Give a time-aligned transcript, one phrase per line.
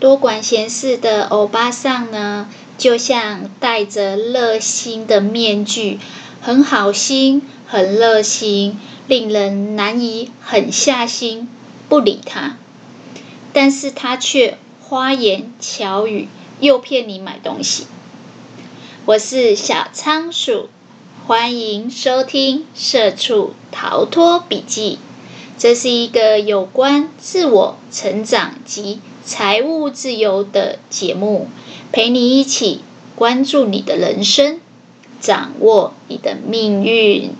[0.00, 5.98] 多管闲事的欧巴桑呢，就像戴着热心的面具，
[6.42, 11.48] 很好心，很热心，令人难以狠下心
[11.88, 12.58] 不理他。
[13.52, 16.28] 但是他却花言巧语，
[16.60, 17.86] 诱骗你买东西。
[19.06, 20.68] 我是小仓鼠，
[21.26, 24.96] 欢迎收听《社畜逃脱笔记》。
[25.56, 31.48] 这是一个有关自我成长及财务自由的节目，
[31.90, 32.82] 陪你一起
[33.16, 34.60] 关注你的人生，
[35.18, 37.30] 掌握你的命运。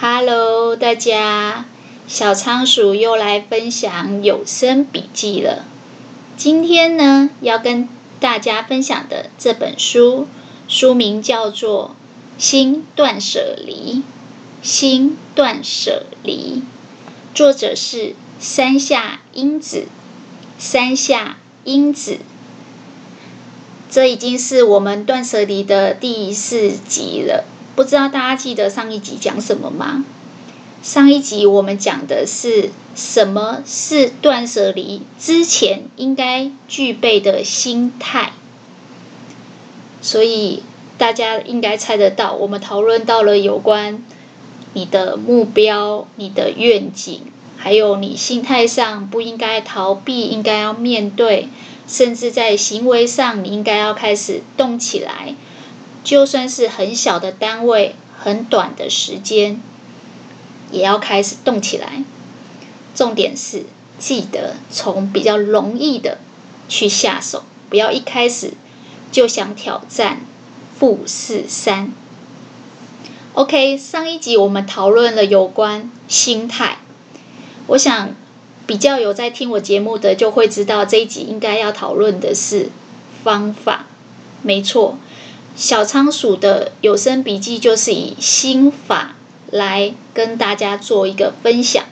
[0.00, 1.66] Hello，大家，
[2.06, 5.64] 小仓鼠又来分享有声笔记了。
[6.36, 7.88] 今天呢，要跟
[8.20, 10.28] 大家分享的这本书。
[10.68, 11.96] 书名叫做
[12.42, 13.94] 《心断舍离》，
[14.62, 16.62] 心断舍离，
[17.34, 19.88] 作者是山下英子。
[20.58, 22.18] 山下英子，
[23.90, 27.44] 这已经是我们断舍离的第四集了。
[27.76, 30.04] 不知道大家记得上一集讲什么吗？
[30.82, 38.32] 上一集我们讲的是什么是断舍离之前应该具备的心态。
[40.00, 40.62] 所以
[40.96, 44.02] 大家应该猜得到，我们讨论到了有关
[44.72, 47.22] 你的目标、你的愿景，
[47.58, 51.48] 还有你心态上不应该逃避，应该要面对，
[51.86, 55.34] 甚至在行为上你应该要开始动起来。
[56.04, 59.60] 就算是很小的单位、很短的时间，
[60.70, 62.04] 也要开始动起来。
[62.94, 63.64] 重点是
[63.98, 66.18] 记得从比较容易的
[66.68, 68.54] 去下手，不要一开始。
[69.10, 70.20] 就想挑战
[70.78, 71.92] 富士山。
[73.32, 76.76] OK，上一集我们讨论了有关心态。
[77.68, 78.14] 我想
[78.66, 82.70] 比较有在听我节目的就会知道，这一集应该要讨论的是
[83.22, 83.86] 方法。
[84.42, 84.98] 没错，
[85.56, 89.16] 小仓鼠的有声笔记就是以心法
[89.50, 91.84] 来跟大家做一个分享。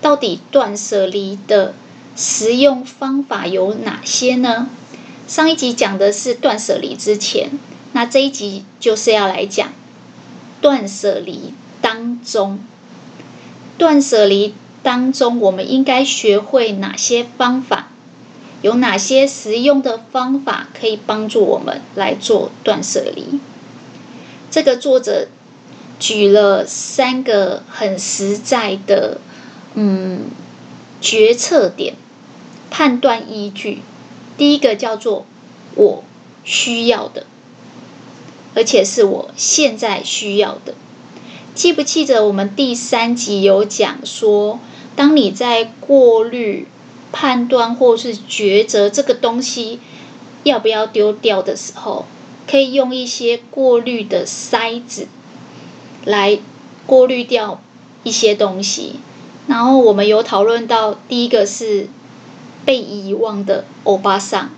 [0.00, 1.74] 到底断舍离的
[2.16, 4.68] 实用方法有哪些呢？
[5.28, 7.50] 上一集讲的是断舍离之前，
[7.92, 9.68] 那这一集就是要来讲
[10.62, 12.58] 断舍离当中。
[13.76, 17.88] 断舍离当中，我们应该学会哪些方法？
[18.62, 23.40] 有哪些实用的方法可以帮助我们来做断舍离？
[24.50, 25.28] 这个作者
[25.98, 29.18] 举了三个很实在的，
[29.74, 30.24] 嗯，
[31.00, 31.94] 决策点、
[32.70, 33.82] 判断依据。
[34.36, 35.24] 第一个叫做
[35.74, 36.04] 我
[36.44, 37.24] 需要的，
[38.54, 40.74] 而且是我现在需要的。
[41.54, 44.58] 记不记得我们第三集有讲说，
[45.00, 46.66] 当你在过滤、
[47.10, 49.80] 判断或是抉择这个东西
[50.42, 52.04] 要不要丢掉的时候，
[52.46, 55.08] 可以用一些过滤的筛子
[56.04, 56.38] 来
[56.84, 57.62] 过滤掉
[58.02, 59.00] 一些东西。
[59.46, 61.88] 然后我们有讨论到第一个是。
[62.66, 64.50] 被遗忘的欧巴桑，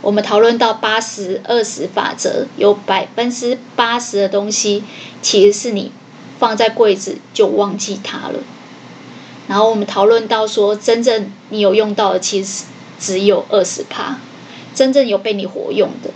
[0.00, 4.82] 我们讨论到八十二十法则，有百分之八十的东西
[5.20, 5.92] 其实是你
[6.38, 8.40] 放在柜子就忘记它了。
[9.48, 12.66] 然后我们讨论到说，真正你有用到的其实
[13.00, 14.20] 只有二十趴，
[14.74, 16.10] 真正有被你活用的。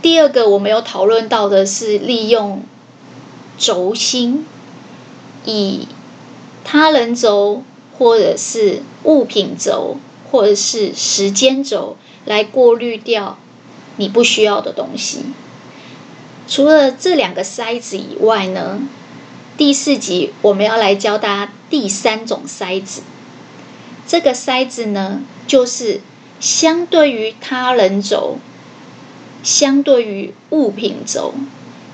[0.00, 2.62] 第二个我们有讨论到的是利用
[3.58, 4.46] 轴心，
[5.44, 5.88] 以
[6.62, 7.64] 他人轴。
[7.96, 9.98] 或者是物品轴，
[10.28, 13.38] 或者是时间轴，来过滤掉
[13.98, 15.26] 你不需要的东西。
[16.48, 18.80] 除了这两个筛子以外呢，
[19.56, 23.02] 第四集我们要来教大家第三种筛子。
[24.06, 26.00] 这个筛子呢，就是
[26.40, 28.38] 相对于他人轴，
[29.44, 31.34] 相对于物品轴，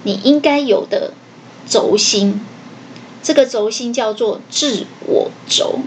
[0.04, 1.12] 你应该有的
[1.68, 2.40] 轴心。
[3.22, 5.80] 这个轴心叫做自我轴，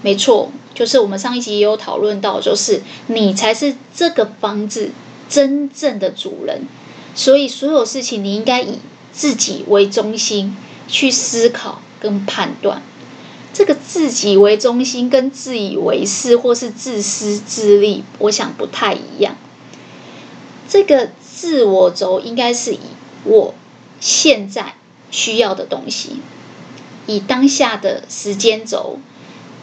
[0.00, 4.90] 没错，就是我们上一集也有讨论到，就是你才是这个房子
[5.28, 6.62] 真正的主人，
[7.14, 8.78] 所以所有事情你应该以
[9.12, 10.56] 自己为中心
[10.90, 12.82] 去思考跟判断。
[13.52, 19.36] 这个自己为中心跟自以为是或是自私自利，我想不太一样。
[20.68, 22.80] 这个自我轴应该是以
[23.24, 23.54] 我
[23.98, 24.74] 现在
[25.10, 26.20] 需要的东西。
[27.06, 29.00] 以当下的时间轴，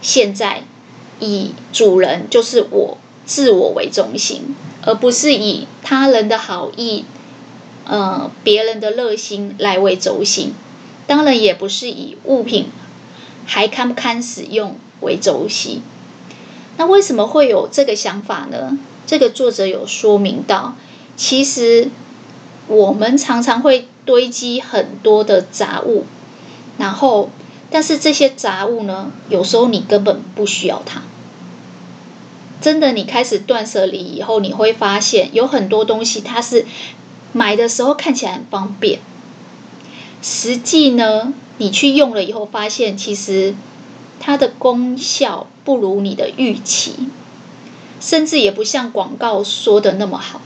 [0.01, 0.63] 现在
[1.21, 7.05] 以主人就是我自我为中心，而不是以他人的好意、
[7.85, 10.53] 呃别人的热心来为轴心。
[11.07, 12.67] 当然，也不是以物品
[13.45, 15.81] 还堪不堪使用为轴心。
[16.77, 18.77] 那为什么会有这个想法呢？
[19.07, 20.75] 这个作者有说明到，
[21.15, 21.89] 其实
[22.67, 26.05] 我们常常会堆积很多的杂物，
[26.77, 27.29] 然后，
[27.71, 31.01] 但是这些杂物呢，有时候你根本不需要它。
[32.59, 36.65] 真的，你开始断舍离以后，你会发现有很多东西，它是
[37.31, 38.99] 买的时候看起来很方便，
[40.29, 43.55] 实际呢，你去用了以后，发现其实
[44.19, 47.07] 它的功效不如你的预期。
[48.01, 50.41] 甚至也不像广告说的那么好。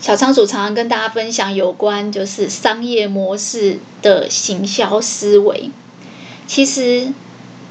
[0.00, 5.70] 小仓鼠常常跟大家分享有关就是商业模式的行销思维。
[6.46, 7.12] 其实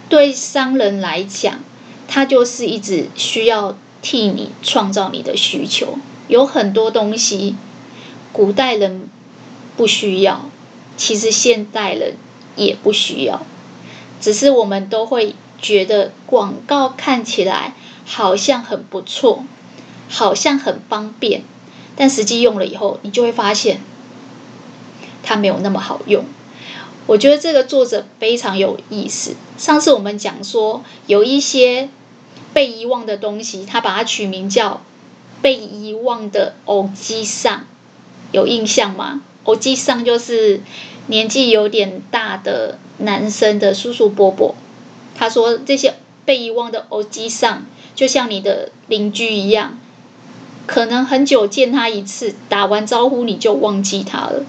[0.08, 1.60] 对商人来讲，
[2.08, 5.98] 他就是一直需要替你创造你的需求。
[6.30, 7.56] 有很多东西，
[8.32, 9.10] 古代人
[9.80, 10.50] 不需要，
[10.98, 12.18] 其实现代人
[12.58, 13.46] 也不需要，
[14.20, 17.76] 只是我们都会觉得广告看起来。
[18.12, 19.46] 好像很不错，
[20.10, 21.44] 好像很方便，
[21.96, 23.82] 但实际用了以后，你就会发现
[25.22, 26.26] 它没有那么好用。
[27.06, 29.36] 我觉得这个作者非常有意思。
[29.60, 31.90] 上次我们讲说，有一些
[32.52, 34.82] 被遗忘的东西，他把它取名叫
[35.44, 37.68] “被遗忘的欧吉桑”，
[38.34, 39.22] 有印象吗？
[39.50, 40.62] 欧吉桑就是
[41.08, 44.54] 年纪有点大的男生的叔叔伯伯。
[45.16, 47.66] 他说这些被遗忘的欧吉桑。
[47.96, 49.78] 就像你的邻居一样，
[50.66, 54.46] 可能很久见他一次，打完招呼你就忘记他了，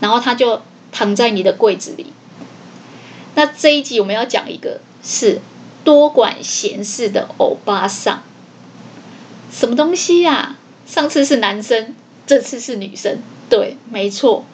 [0.00, 0.60] 然后他就
[0.90, 2.12] 躺在你的柜子里。
[3.34, 5.40] 那这一集我们要讲一个是
[5.84, 8.24] 多管闲事的欧巴桑，
[9.50, 10.58] 什么东西呀、啊？
[10.86, 11.94] 上次是男生，
[12.26, 13.20] 这次是女生，
[13.52, 14.46] 对，没错。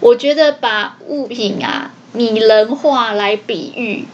[0.00, 4.04] 我觉得把物品啊拟人化来比喻，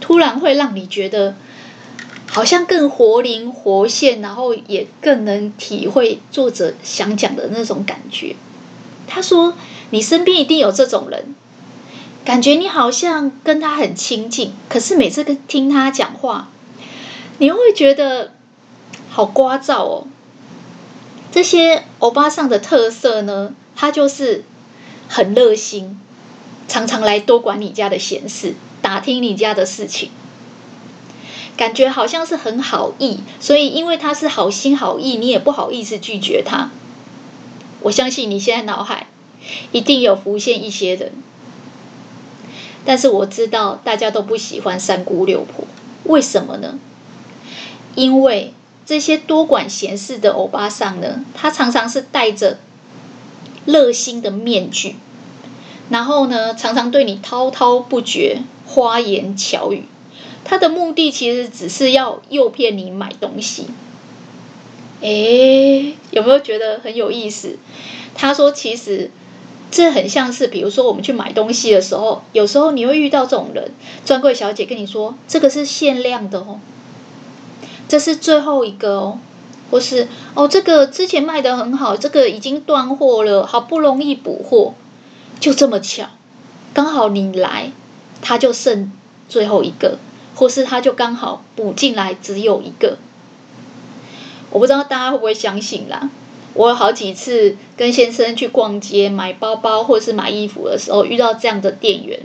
[0.00, 1.34] 突然会让你觉得。
[2.32, 8.36] 好像更活灵活现，然后也更能体会作者想讲的那种感觉。
[9.08, 9.54] 他说
[9.90, 11.34] ：“你身边一定有这种人，
[12.24, 16.48] 感觉你好像跟他很亲近，可是每次跟听他讲话，
[17.38, 18.32] 你又会觉得
[19.08, 20.06] 好聒噪哦。”
[21.32, 24.44] 这些欧巴桑的特色呢，他就是
[25.08, 25.98] 很热心，
[26.68, 30.10] 常常来多管你家的闲事，打听你家的事情。
[31.56, 36.70] 感觉好像是很好意，所以因为他是好心好意，你也不好意思拒绝他。
[37.80, 39.06] 我相信你现在脑海
[39.72, 41.12] 一定有浮现一些人，
[42.84, 45.64] 但是我知道大家都不喜欢三姑六婆，
[46.04, 46.78] 为什么呢？
[47.94, 48.52] 因为
[48.84, 52.58] 这些多管闲事的欧巴桑呢，他常常是带着
[53.66, 54.96] 热心的面具，
[55.88, 59.84] 然后呢，常常对你滔滔不绝，花言巧语。
[60.44, 63.66] 他的目的其实只是要诱骗你买东西。
[65.00, 67.58] 诶，有没有觉得很有意思？
[68.14, 69.10] 他说，其实
[69.70, 73.72] 这很像是，比如说我们去买东西的时候，有时候你会遇到这种人，
[74.04, 76.58] 专柜小姐跟你说，这个是限量的哦，
[77.88, 79.18] 这是最后一个哦，
[79.70, 84.74] 或是哦，这个之前卖得很好，这个已经断货了，好不容易补货，
[85.38, 86.06] 就这么巧，
[86.74, 87.72] 刚好你来，
[88.20, 88.92] 他就剩
[89.28, 89.98] 最后一个。
[90.32, 92.96] 或是他就刚好补进来只有一个，
[94.48, 96.08] 我不知道大家会不会相信啦。
[96.54, 102.20] 我有好几次跟先生去逛街买包包或是买衣服的时候，遇到这样的店员，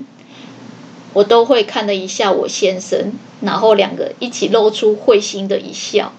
[1.11, 3.11] 我都会看了一下我先生，
[3.41, 6.13] 然后两个一起露出会心的一笑。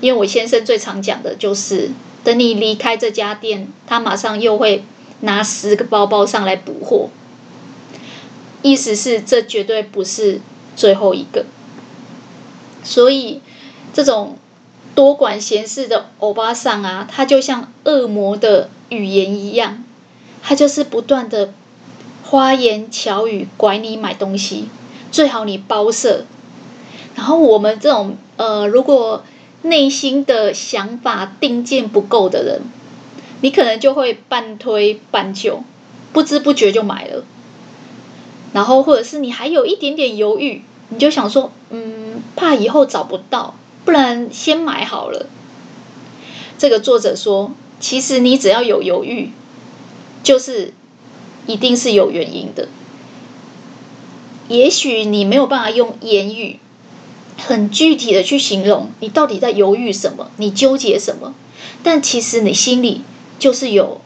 [0.00, 1.90] 因为我先生最常讲的就是，
[2.24, 4.84] 等你离开这家店，他马上又会
[5.20, 7.08] 拿十个包包上来补货，
[8.62, 10.40] 意思是这绝对不是。
[10.76, 11.44] 最后一个，
[12.84, 13.40] 所以
[13.92, 14.36] 这种
[14.94, 19.82] 多管闲事的欧巴桑啊，他就像恶魔的语言一样，
[20.40, 21.52] 他就是不断的
[22.22, 24.68] 花言巧语拐你买东西，
[25.10, 26.26] 最好你包色。
[27.16, 29.24] 然后我们这种呃，如果
[29.62, 32.62] 内心的想法定见不够的人，
[33.40, 35.62] 你可能就会半推半就，
[36.12, 37.24] 不知不觉就买了。
[38.52, 40.62] 然后或者是你还有一点点犹豫。
[40.90, 45.26] 你就想说，嗯，怕以后找不到，不然先买好了。
[46.56, 49.30] 这个作者说，其实你只要有犹豫，
[50.22, 50.72] 就是
[51.46, 52.68] 一定是有原因的。
[54.48, 56.58] 也许你没有办法用言语
[57.38, 61.34] 很具体的去形容你到底在犹豫什么，你纠结什么，
[61.82, 63.02] 但其实你心里
[63.38, 64.02] 就是有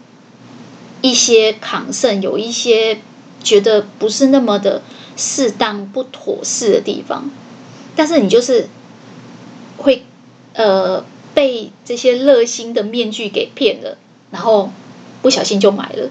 [1.01, 3.01] 一些抗胜，有一些
[3.43, 4.83] 觉得不是那么的。
[5.15, 7.31] 适当不妥适的地方，
[7.95, 8.67] 但是你就是
[9.77, 10.07] 会
[10.55, 13.99] 呃被这些热心的面具给骗了，
[14.31, 14.73] 然后
[15.21, 16.09] 不小心就买了。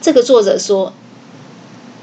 [0.00, 0.94] 这个作者说，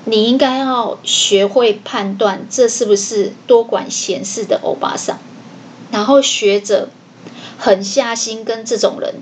[0.05, 5.19] 你应该要学会判断这是不是多管闲事的欧巴桑，
[5.91, 6.89] 然后学着
[7.57, 9.15] 狠下心跟这种人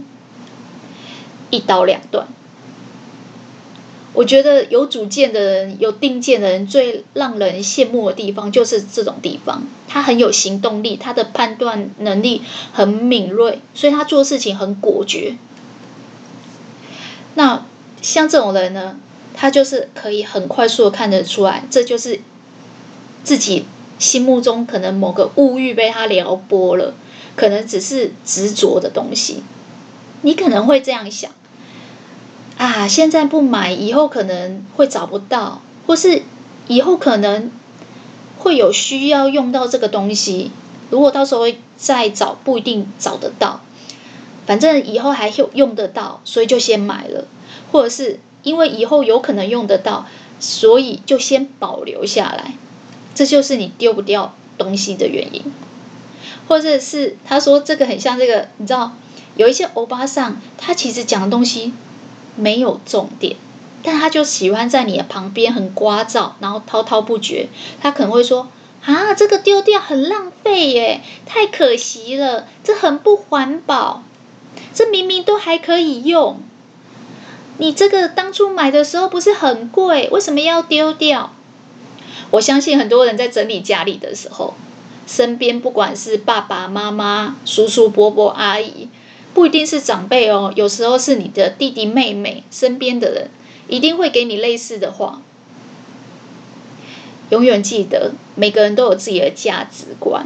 [1.50, 2.28] 一刀两断。
[4.14, 9.68] 我觉得有主见的人、有定见的人，最让人羡慕的地方就是这种地方。
[9.88, 12.42] 他很有行动力，他的判断能力
[12.74, 15.38] 很敏锐，所以他做事情很果决。
[17.36, 17.66] 那
[18.02, 18.98] 像这种人呢，
[19.40, 22.20] 他就是可以很快速的看得出来，这就是
[23.24, 23.68] 自己
[24.00, 26.96] 心目中可能某个物欲被他撩拨了，
[27.36, 29.44] 可能只是执着的东西。
[30.24, 31.30] 你可能会这样想。
[32.58, 36.24] 啊，现在不买，以后可能会找不到，或是
[36.68, 37.52] 以后可能
[38.40, 40.52] 会有需要用到这个东西。
[40.90, 41.44] 如果到时候
[41.78, 43.62] 再找，不一定找得到。
[44.48, 47.28] 反正以后还用用得到，所以就先买了。
[47.72, 50.06] 或者是因为以后有可能用得到，
[50.40, 52.54] 所以就先保留下来。
[53.16, 55.44] 这就是你丢不掉东西的原因。
[56.48, 58.94] 或者是他说这个很像这个，你知道，
[59.36, 61.74] 有一些欧巴桑，他其实讲的东西。
[62.40, 63.36] 没有重点，
[63.82, 67.48] 但他就喜欢在你的旁边很聒噪，然后滔滔不绝。
[67.82, 68.50] 他可能会说
[68.86, 74.04] ：“啊，这个丢掉很浪费耶，太可惜了，这很不环保，
[74.76, 76.40] 这明明都还可以用。
[77.58, 81.34] 你这个当初买的时候不是很贵，为什么要丢掉？”
[82.32, 84.56] 我相信很多人在整理家里的时候，
[85.06, 88.90] 身边不管是爸爸妈妈、叔叔伯伯、阿姨。
[89.34, 93.30] 不一定是长辈哦，有时候是你的弟弟妹妹，身边的人
[93.68, 95.22] 一定会给你类似的话。
[97.30, 100.26] 永远记得，每个人都有自己的价值观，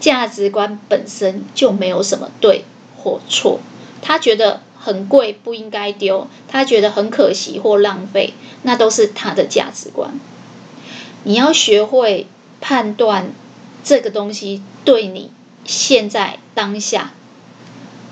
[0.00, 3.60] 价值观本身就没有什么对或错。
[4.02, 10.20] 他觉得很贵不应该丢，他觉得很可惜或浪费，那都是他的价值观。
[11.24, 12.28] 你要学会
[12.60, 13.32] 判断
[13.82, 15.32] 这个东西对你
[15.64, 17.14] 现在当下。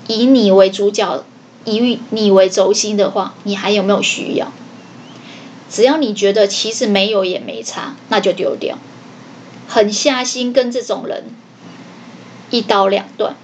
[0.07, 1.23] 以你为主角，
[1.63, 4.51] 以你为轴心的话，你还有没有需要？
[5.69, 8.77] 只要你觉得其实没有也没差，那就丢掉。
[9.69, 11.23] 狠下心跟这种人
[12.49, 13.37] 一刀两断。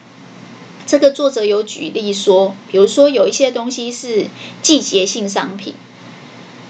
[0.86, 4.28] 这个作者有举例说，比如说有一些东西是
[4.62, 5.76] 季节性商品，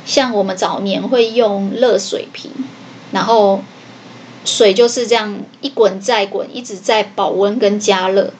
[0.06, 2.52] 像我们早年会用热水瓶，
[3.12, 3.62] 然后
[4.46, 8.34] 水就是这样一滚再滚，一直在保温跟加热。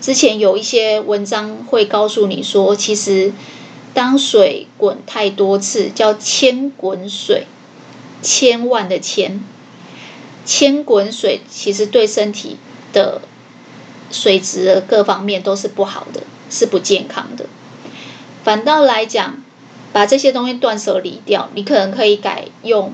[0.00, 3.32] 之前有一些文章会告诉你说，其实
[3.94, 7.46] 当水滚太多次，叫千滚水，
[8.22, 9.44] 千万的千，
[10.44, 12.58] 千滚水其实对身体
[12.92, 13.20] 的
[14.10, 17.46] 水质各方面都是不好的，是不健康的。
[18.44, 19.42] 反倒来讲，
[19.92, 22.92] 把这些东西断舍离掉，你可能可以改用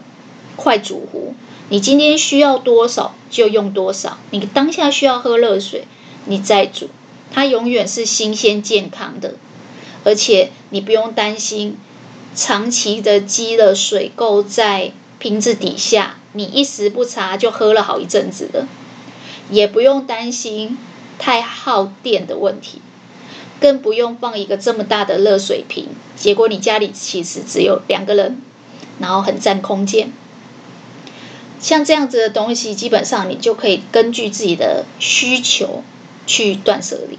[0.57, 1.35] 快煮壶，
[1.69, 5.87] 你今天需要多少就用多少，你当下需要喝热水。
[6.27, 6.89] 你再煮，
[7.31, 9.35] 它永远是新鲜健康的，
[10.05, 11.77] 而且你不用担心
[12.35, 18.67] 长期的积了水垢在瓶子底下，你一时不察就喝了好一阵子了，
[19.51, 20.79] 也不用担心
[21.19, 22.81] 太耗电的问题，
[23.61, 28.41] 更不用放一个这么大的热水瓶，结果你家里其实只有两个人，
[28.99, 30.13] 然后很占空间。
[31.61, 35.83] 像这样子的东西，基本上你就可以根据自己的需求。
[36.27, 37.19] 去断舍离，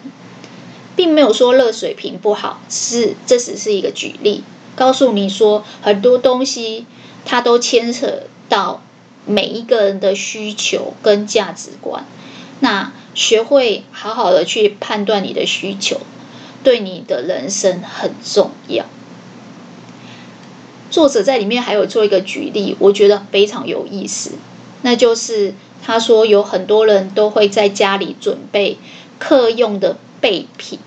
[0.95, 4.43] 并没有说热水瓶不好，是这只是一个举例，
[4.75, 6.87] 告诉你说很多东西
[7.23, 8.81] 它都牵扯到
[9.27, 12.03] 每一个人的需求跟价值观。
[12.61, 16.01] 那学会好好的去判断你的需求，
[16.63, 18.85] 对你的人生很重要。
[20.91, 24.33] 作者在里面还有做一个举例，我觉得非常有意思，
[24.83, 25.55] 那就是。
[25.87, 28.79] 他说，有很多人都会在家里准备
[29.19, 30.79] 客用的备品，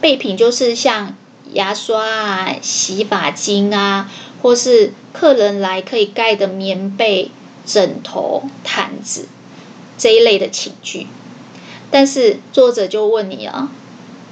[0.00, 1.14] 备品就是像
[1.52, 7.30] 牙刷啊、洗发精啊，或是客人来可以盖的棉被、
[7.66, 9.28] 枕头、毯子
[9.98, 11.06] 这一类的寝具。
[11.92, 13.70] 但是作者就问你啊，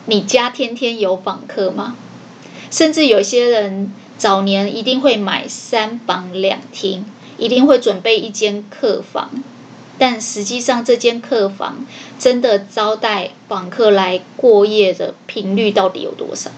[0.07, 1.97] 你家天天有访客吗？
[2.71, 7.05] 甚至有些人早年一定会买三房两厅，
[7.37, 9.31] 一定会准备一间客房。
[9.99, 11.85] 但实际上，这间客房
[12.19, 16.51] 真的招待访客来过夜的频率到底有多少？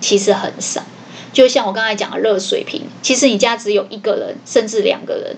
[0.00, 0.84] 其实很少。
[1.32, 5.36] 就像我刚才讲的热水瓶，其实你家只有一个人，甚至两个人，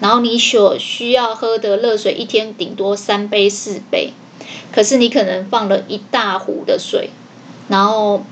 [0.00, 4.12] 然后你所需要喝的热水一天顶多三杯四杯，
[4.72, 7.10] 可是你可能放了一大壶的水，
[7.68, 8.24] 然后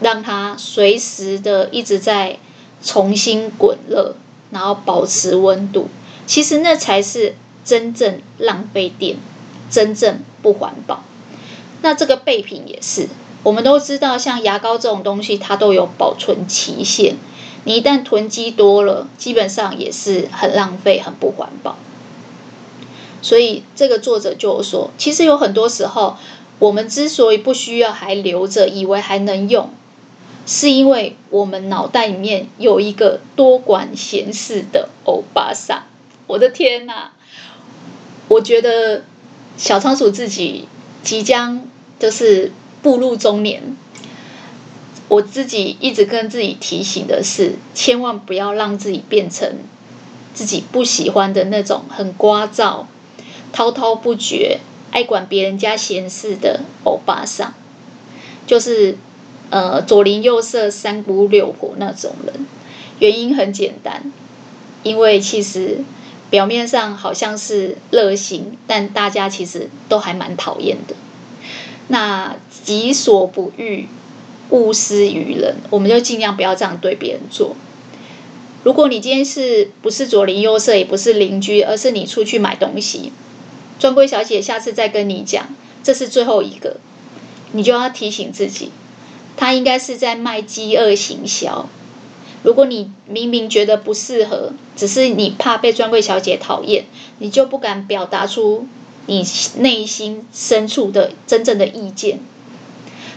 [0.00, 2.38] 让它随时的一直在
[2.82, 4.16] 重新滚热，
[4.50, 5.88] 然后保持温度，
[6.26, 9.16] 其实那才是真正浪费电，
[9.70, 11.04] 真正不环保。
[11.80, 13.08] 那这个备品也是。
[13.42, 17.16] 我们都知道，像牙膏这种东西，它都有保存期限。
[17.64, 21.76] 你一旦囤积多了，基本上也是很浪费、很不环保。
[23.22, 26.16] 所以，这个作者就说，其实有很多时候，
[26.58, 29.70] 我们之所以不需要还留着，以为还能用，
[30.46, 35.84] 是因为我们脑袋里面有一个多管闲事的欧巴桑。
[36.26, 37.12] 我的天哪！
[38.28, 39.04] 我觉得
[39.56, 40.68] 小仓鼠自己
[41.02, 41.66] 即将
[41.98, 42.52] 就是。
[42.84, 43.78] 步入中年，
[45.14, 49.58] 我自己一直跟自己提醒的是，千万不要让自己变成
[50.34, 52.86] 自己不喜欢的那种很聒噪、
[53.52, 54.58] 滔滔不绝、
[54.90, 57.54] 爱管别人家闲事的欧巴桑，
[58.44, 58.98] 就是
[59.50, 62.46] 呃左邻右舍、三姑六婆那种人。
[62.98, 64.10] 原因很简单，
[64.82, 65.84] 因为其实
[66.28, 70.96] 表面上好像是热心，但大家其实都还蛮讨厌的。
[71.86, 73.86] 那己所不欲，
[74.50, 77.56] 勿施于人，我们就尽量不要这样对别人做。
[78.62, 83.12] 如果你今天是不是左邻右舍，也不是邻居，而是你出去买东西，
[83.78, 85.48] 专柜小姐下次再跟你讲，
[85.82, 86.76] 这是最后一个，
[87.52, 88.70] 你就要提醒自己，
[89.36, 91.68] 他应该是在卖饥饿行销。
[92.42, 96.84] 如果你明明觉得不适合，只是你怕被专柜小姐讨厌，
[97.18, 98.66] 你就不敢表达出。
[99.06, 99.22] 你
[99.58, 102.20] 内心深处的真正的意见，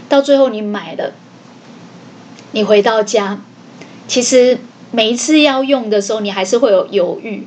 [0.08, 1.12] 到最后你买了，
[2.52, 3.40] 你回到家，
[4.06, 4.58] 其实
[4.90, 7.46] 每一次要用的时候，你还是会有犹豫，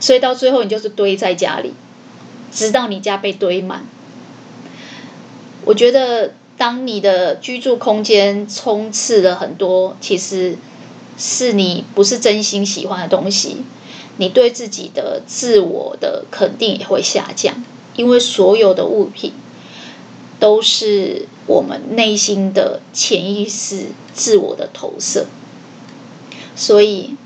[0.00, 1.72] 所以到最后你就是堆在家里，
[2.52, 3.86] 直到你家被堆满。
[5.64, 10.56] 我觉得，当你的居住空间充斥了很多，其实
[11.16, 13.64] 是你不是真心喜欢的东西。
[14.16, 17.64] 你对自己的自我的肯定也会下降，
[17.96, 19.32] 因为所有的物品
[20.38, 25.26] 都是我们内心的潜意识自我的投射，
[26.54, 27.16] 所以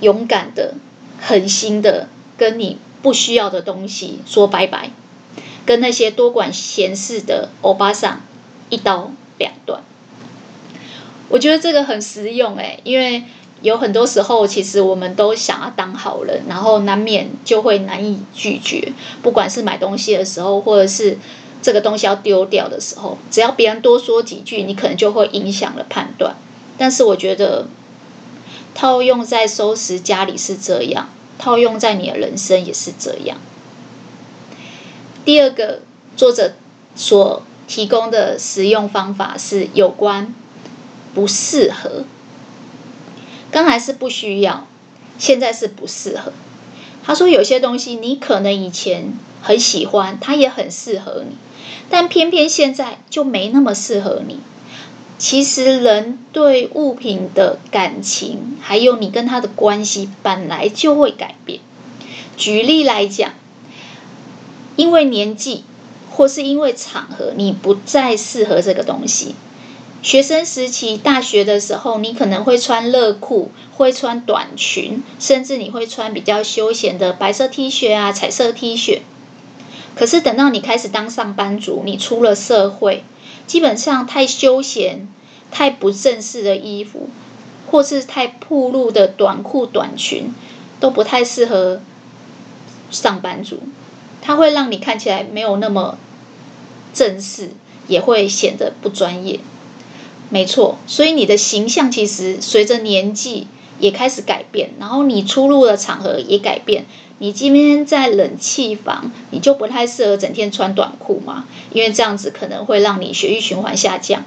[0.00, 0.74] 勇敢的、
[1.20, 4.90] 狠心的跟你不需要的东西说拜拜，
[5.64, 8.20] 跟那些多管闲事的欧巴桑
[8.68, 9.82] 一刀两断。
[11.28, 13.24] 我觉得这个很实用诶，因为。
[13.62, 18.94] 有很多时候，其实我们都想要当好人，然后难免就会难以拒绝。
[19.20, 21.18] 不管是买东西的时候，或者是
[21.62, 26.36] 这个东西要丢掉的时候，只要别人多说几句，你可能就会影响了判断。
[26.78, 27.66] 但是我觉得，
[28.74, 33.38] 套用在收拾家里是这样，套用在你的人生也是这样。
[35.24, 35.82] 第二个
[36.16, 36.54] 作者
[36.96, 40.34] 所提供的实用方法是有关
[41.14, 42.04] 不适合。
[43.50, 44.66] 刚才是不需要，
[45.18, 46.32] 现在是不适合。
[47.04, 51.36] 他说有些东西你可能以前很喜欢，它也很适合你，
[51.88, 54.40] 但偏偏现在就没那么适合你。
[55.18, 61.60] 其实人对物品的感情，还有你跟他的关系，本来就会改变。
[62.36, 63.34] 举例来讲，
[64.76, 65.64] 因为年纪，
[66.10, 69.34] 或是因为场合，你不再适合这个东西。
[70.02, 79.00] 学生时期，大学的时候，你可能会穿热裤，会穿短裙，甚至你会穿比较休闲的白色 T 恤啊、彩色 T 恤。
[80.00, 83.04] 可是等到你开始当上班族，你出了社会，
[83.46, 85.06] 基本上太休闲、
[85.50, 87.10] 太不正式的衣服，
[87.70, 90.34] 或是太暴露的短裤、短裙，
[90.80, 91.82] 都不太适合
[92.90, 93.58] 上班族。
[94.22, 95.98] 它会让你看起来没有那么
[96.94, 97.50] 正式，
[97.86, 99.40] 也会显得不专业。
[100.30, 106.86] 没错，所以你的形象其实随着年纪也开始改变，然后你出入的场合也改变。
[107.20, 114.24] 你今天在冷气房，你就不太适合整天穿短裤嘛，因为这样子可能会让你血液循环下降。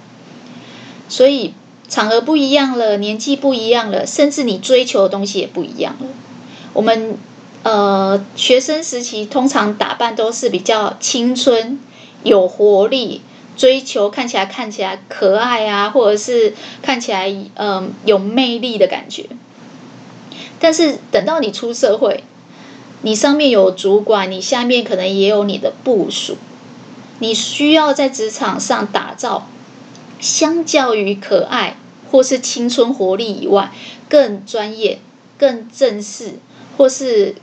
[1.09, 1.55] 所以
[1.89, 6.07] 场合不一样了，年纪不一样了，甚至你追求的东西也不一样了。
[6.73, 7.17] 我们
[7.63, 11.79] 呃学生时期通常打扮都是比较青春、
[12.23, 13.21] 有活力。
[13.55, 19.27] 追求看起来看起来可爱啊，或者是看起来嗯、有魅力的感觉。
[20.59, 22.23] 但是等到你出社会，
[23.05, 26.37] 你上面有主管，你下面可能也有你的部属，
[27.19, 29.47] 你需要在职场上打造
[30.21, 31.75] 相较于可爱、
[32.09, 33.73] 或是青春活力以外，
[34.07, 34.99] 更专业、
[35.37, 36.39] 更正式，
[36.77, 37.35] 或是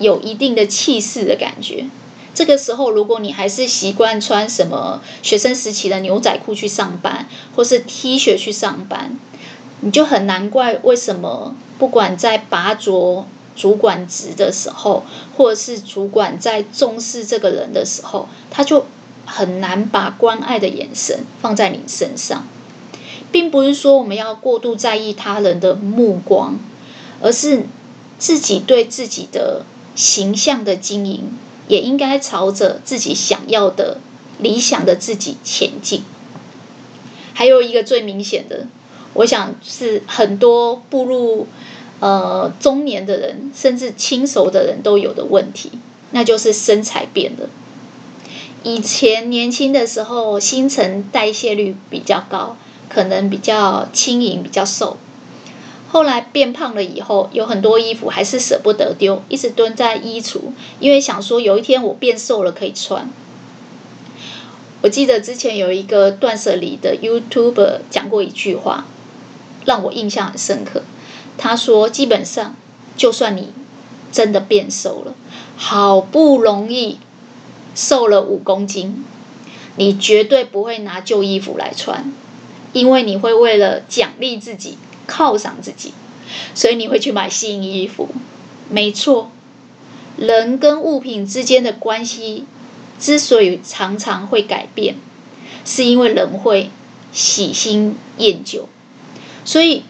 [0.00, 1.86] 有一定的气势的感觉。
[2.34, 9.16] 这个时候，如果你还是习惯穿什么学生时期的牛仔裤去上班，或是 T 恤去上班，
[9.78, 15.04] 你就很难怪为什么不管在拔擢主管职的时候，
[15.36, 18.86] 或者是主管在重视这个人的时候，他就
[19.26, 22.46] 很难把关爱的眼神放在你身上。
[23.32, 26.58] 并不是说我们要过度在意他人的目光，
[27.20, 27.64] 而是
[28.18, 29.64] 自己对自己的
[29.94, 31.38] 形象的经营。
[31.66, 33.96] 也应该朝着自己想要的
[34.38, 36.02] 理想的自己前进。
[37.32, 38.66] 还有一个最明显的，
[39.14, 41.46] 我想是很多步入
[42.00, 45.70] 呃中年的人，甚至轻熟的人都有的问题，
[46.10, 47.48] 那就是身材变了。
[48.62, 52.56] 以前年轻的时候，新陈代谢率比较高，
[52.88, 54.96] 可能比较轻盈，比较瘦。
[55.88, 60.40] 后来变胖了以后，有很多衣服还是舍不得丢，一直蹲在衣橱，
[60.80, 63.08] 因为想说有一天我变瘦了可以穿。
[64.82, 68.86] 我记得之前有一个断舍离的 YouTuber 讲过一句话，
[69.64, 70.82] 让我印象很深刻。
[71.38, 72.54] 他说：“基本上，
[72.96, 73.52] 就算你
[74.12, 75.14] 真的变瘦了，
[75.56, 76.98] 好不容易
[77.74, 79.04] 瘦了五公斤，
[79.76, 82.12] 你绝对不会拿旧衣服来穿，
[82.72, 85.92] 因为你会为了奖励自己。”犒赏自己，
[86.54, 88.08] 所以你会去买新衣服。
[88.70, 89.30] 没错，
[90.16, 92.46] 人跟物品之间的关系
[92.98, 94.96] 之所以常常会改变，
[95.66, 96.70] 是因为人会
[97.12, 98.66] 喜新厌旧。
[99.44, 99.82] 所以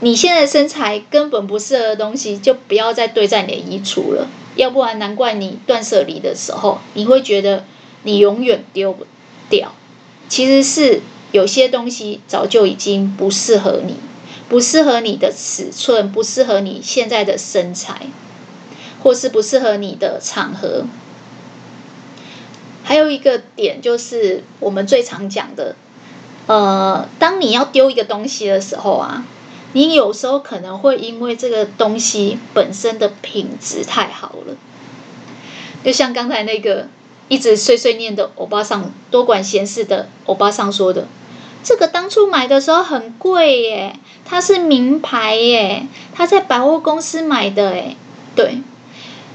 [0.00, 4.28] 你现在身材根本不适合的东西，就不要再堆在你的衣橱了。
[4.56, 7.64] 要不然，难怪你断舍离的时候，你会觉得
[8.02, 9.06] 你永远丢不
[9.50, 9.72] 掉。
[10.28, 11.00] 其实是
[11.32, 13.96] 有些东西早就已经不适合你。
[14.48, 18.06] 不适合你的尺寸，不适合你现在的身材，
[19.02, 20.86] 或是不适合你的场合。
[22.82, 25.76] 还有一个点就是我们最常讲的，
[26.46, 29.26] 呃，当你要丢一个东西的时候啊，
[29.78, 34.56] 你有时候可能会因为这个东西本身的品质太好了，
[35.84, 36.88] 就像刚才那个
[37.28, 41.06] 一直碎碎念的欧巴桑，多管闲事的欧巴桑说的。
[41.62, 47.96] 这个当初买的时候很贵耶，它是名牌耶，他在百货公司买的耶。
[48.34, 48.60] 对，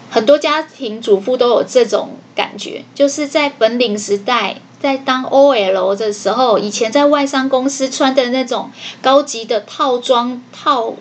[0.09, 8.69] 很多家庭主妇都有这种感觉，就是在本领时代，在当 OL 的时候，以前在外商公司穿的那种
[9.01, 10.95] 高级的套装套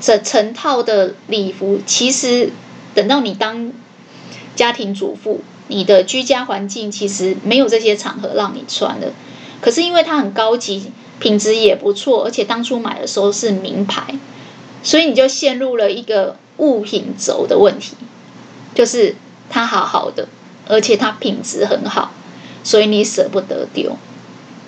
[0.00, 2.50] 这成套的礼服，其实
[2.96, 3.70] 等到你当
[4.56, 9.12] 家庭主妇，你的居家环境其实没有这些场合让你穿的。
[9.60, 14.18] 可是因为它很高级，品质也不错，而且当初买的时候是名牌，
[14.82, 17.94] 所以你就陷入了一个物品轴的问题，
[18.74, 19.14] 就是
[19.48, 20.26] 它好好的，
[20.66, 22.10] 而且它品质很好，
[22.68, 23.96] 所以你舍不得丢。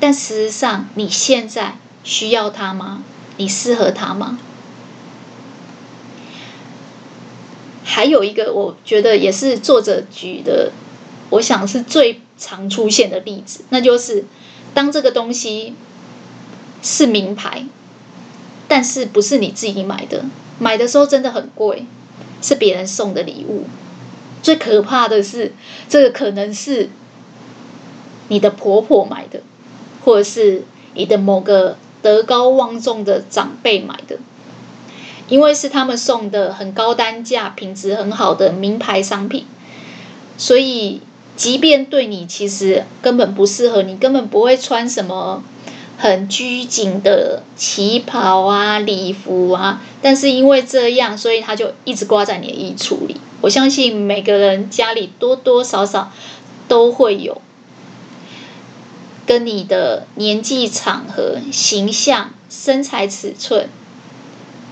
[0.00, 3.02] 但事实上，你现在需要它吗？
[3.36, 4.38] 你适合它吗？
[7.84, 10.72] 还有一个，我觉得也是作者举的，
[11.28, 14.24] 我想是最常出现的例子，那就是。
[14.72, 15.74] 当这个东西
[16.80, 17.66] 是名牌，
[18.68, 20.24] 但是不是你自己买的，
[20.60, 21.84] 买的时候真的很贵，
[22.40, 23.66] 是别人送的礼物。
[24.42, 25.52] 最可怕的是，
[25.88, 26.88] 这个可能是
[28.30, 29.42] 你的婆婆买的，
[30.02, 30.64] 或者是
[30.94, 34.16] 你的某个德高望重的长辈买的，
[35.28, 39.44] 因为是他们送的很高单价、品质很好的名牌商品，
[40.38, 41.02] 所以。
[41.36, 45.42] 即便对你其实根本不适合，你根本不会穿什么
[45.96, 53.16] 很拘谨的旗袍啊、礼服啊，但是因为这样，所以它就一直挂在你的衣橱里。
[53.40, 56.12] 我相信每个人家里多多少少
[56.68, 57.40] 都会有
[59.30, 63.68] 跟你的年纪、场合、形象、身材、尺寸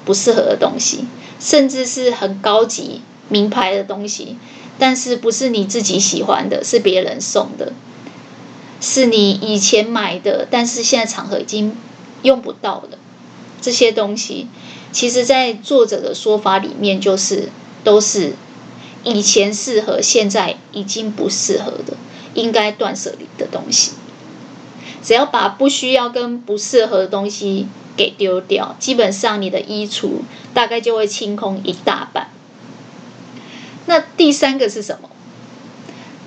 [0.05, 1.07] 不适合的东西，
[1.39, 4.37] 甚至是很高级名牌的东西。
[4.77, 7.73] 但是不是你自己喜欢的，是别人送的，
[8.81, 11.77] 是你以前买的，但是现在场合已经
[12.23, 12.99] 用不到的
[13.63, 14.49] 这些东西，
[14.91, 17.51] 其实，在作者的说法里面，就是
[17.85, 18.33] 都是
[19.05, 21.97] 以前适合，现在已经不适合的，
[22.35, 23.93] 应该断舍离的东西。
[25.03, 32.29] 只要把不需要跟不适合的东西给丢掉，基本上你的衣橱大概就会清空一大半。
[33.87, 35.09] 那第三个是什么？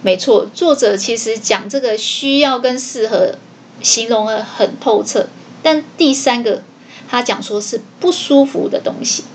[0.02, 3.36] 没错，作者其实讲这个需要跟适合，
[3.84, 5.28] 形容得很透彻。
[5.62, 6.64] 但第三个，
[7.08, 9.26] 他讲说是不舒服的东西。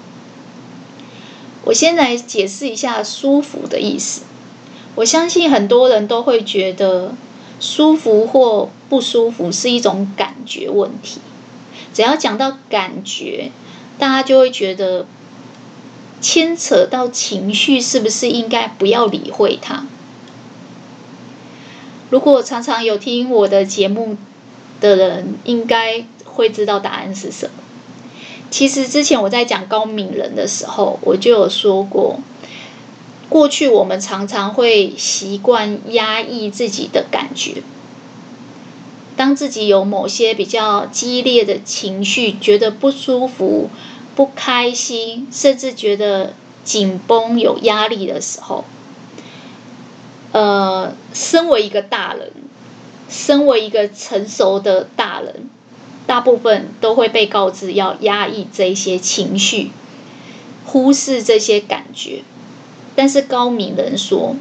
[1.62, 4.22] 我先来解释一下“舒服”的意思。
[4.96, 7.14] 我相信很多人都会觉得
[7.60, 11.20] 舒服或不舒服是一种感觉问题。
[11.92, 13.50] 只要讲到感觉，
[13.98, 15.06] 大家就会觉得
[16.20, 19.84] 牵扯到情绪，是不是应该不要理会它？
[22.10, 24.16] 如果常常有听我的节目
[24.80, 27.52] 的人，应该会知道答案是什么。
[28.50, 32.20] 其实之前我在讲高敏人的时候，我就有说过。
[33.28, 37.62] 过去我们常常会习惯压抑自己的感觉，
[39.16, 43.70] 当自己有某些比较激烈的情绪，觉得不舒服、
[44.14, 48.64] 不开心，甚至觉得紧绷、有压力的时候，
[50.32, 52.30] 呃，身为一个大人，
[53.08, 55.48] 身为一个成熟的大人，
[56.06, 59.70] 大部分都会被告知要压抑这些情绪，
[60.66, 62.22] 忽视这些感觉。
[62.94, 64.36] 但是高敏人说，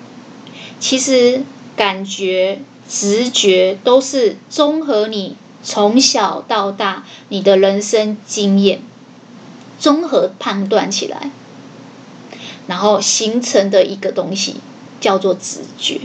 [0.79, 1.43] 其实
[1.75, 8.81] 感觉、直觉都是综合你从小到大你的人生经验，
[9.79, 11.31] 综合判断起来，
[12.67, 14.55] 然后形成的一个东西，
[14.99, 16.01] 叫做直觉。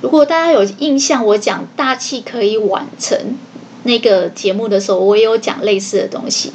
[0.00, 3.38] 如果大家有印象，我讲大器可以晚成
[3.84, 6.52] 那个节目的时候，我也有讲类似的东西。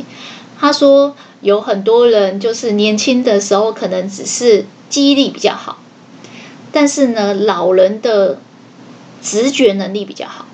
[0.60, 4.66] 他说有很多人就是年轻的时候可能只是。
[4.92, 5.78] 记忆力比较好，
[6.74, 8.40] 但是呢，老人的
[9.22, 10.46] 直觉能力比较好。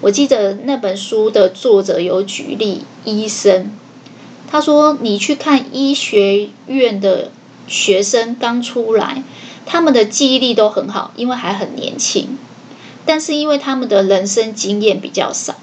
[0.00, 3.70] 我记得那本书的作者有举例医生，
[4.50, 7.30] 他说：“你去看医学院的
[7.66, 9.22] 学生刚出来，
[9.64, 12.36] 他们的记忆力都很好，因为还很年轻。
[13.04, 15.56] 但是因为他们的人生经验比较少，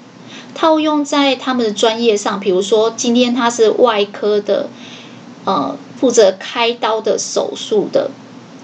[0.54, 4.68] 套用在他们的专业上，比如说今天他是外科的，
[5.44, 8.10] 呃。”负责开刀的手术的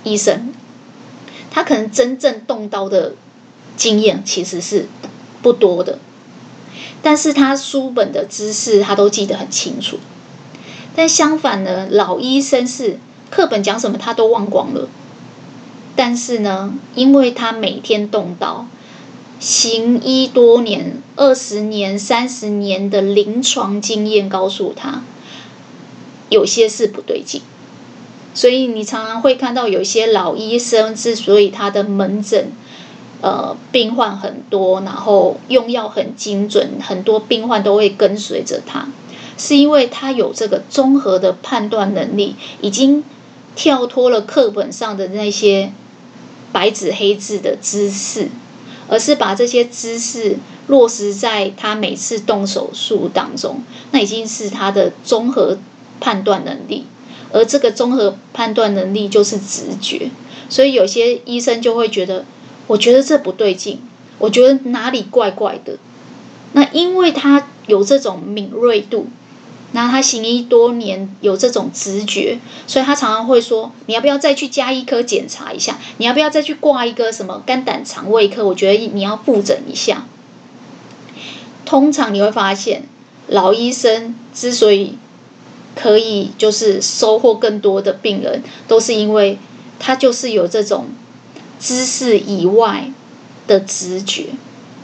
[0.05, 0.55] 医生，
[1.51, 3.13] 他可能真正动刀的
[3.77, 4.89] 经验其实是
[5.43, 5.99] 不多的，
[7.03, 9.99] 但是他书本的知识他都记得很清楚。
[10.95, 12.99] 但相反呢，老医生是
[13.31, 14.89] 课本讲什么他都忘光了，
[15.95, 18.67] 但是呢，因为他每天动刀，
[19.39, 25.03] 行医多年，二十年、三十年的临床经验告诉他。
[26.29, 27.41] 有些事不对劲，
[28.35, 32.51] 所以你常常会看到有些老医生之所以他的门诊，
[33.21, 38.89] 呃，病患很多，然后用药很精准，很多病患都会跟随着他，
[39.39, 43.05] 是因为他有这个综合的判断能力，已经
[43.55, 45.73] 跳脱了课本上的那些
[46.53, 48.29] 白纸黑字的知识，
[48.89, 55.59] 而是把这些知识落实在他每次动手术当中，那已经是他的综合。
[55.99, 56.85] 判断能力，
[57.33, 60.11] 而这个综合判断能力就是直觉，
[60.51, 62.27] 所以有些医生就会觉得，
[62.67, 63.81] 我觉得这不对劲，
[64.19, 65.79] 我觉得哪里怪怪的。
[66.53, 69.09] 那因为他有这种敏锐度，
[69.73, 75.79] 那他行医多年有这种直觉，所以他常常会说，你要不要再去加一科检查一下？
[75.99, 78.45] 你要不要再去挂一个什么肝胆肠胃科？
[78.47, 80.07] 我觉得你要复诊一下。
[81.67, 82.85] 通常你会发现，
[83.27, 84.97] 老医生之所以
[85.75, 89.39] 可以就是收获更多的病人，都是因为
[89.79, 90.87] 他就是有这种
[91.59, 92.91] 知识以外
[93.47, 94.31] 的直觉，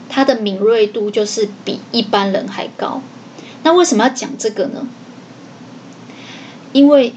[0.09, 3.03] 他的敏锐度就是比一般人还高。
[3.63, 4.87] 那为什么要讲这个呢？
[6.73, 7.15] 因为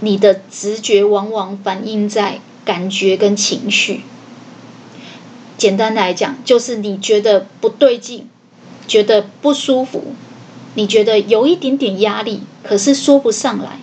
[0.00, 4.02] 你的直觉往往反映在感觉跟情绪。
[5.56, 8.28] 简单来讲，就是你觉得不对劲，
[8.86, 10.14] 觉得不舒服。
[10.74, 13.80] 你觉得有一点点压力，可是说不上来。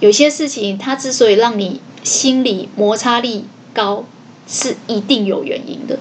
[0.00, 4.04] 有些事情，它之所以让你心理摩擦力高，
[4.46, 5.98] 是一定有原因的。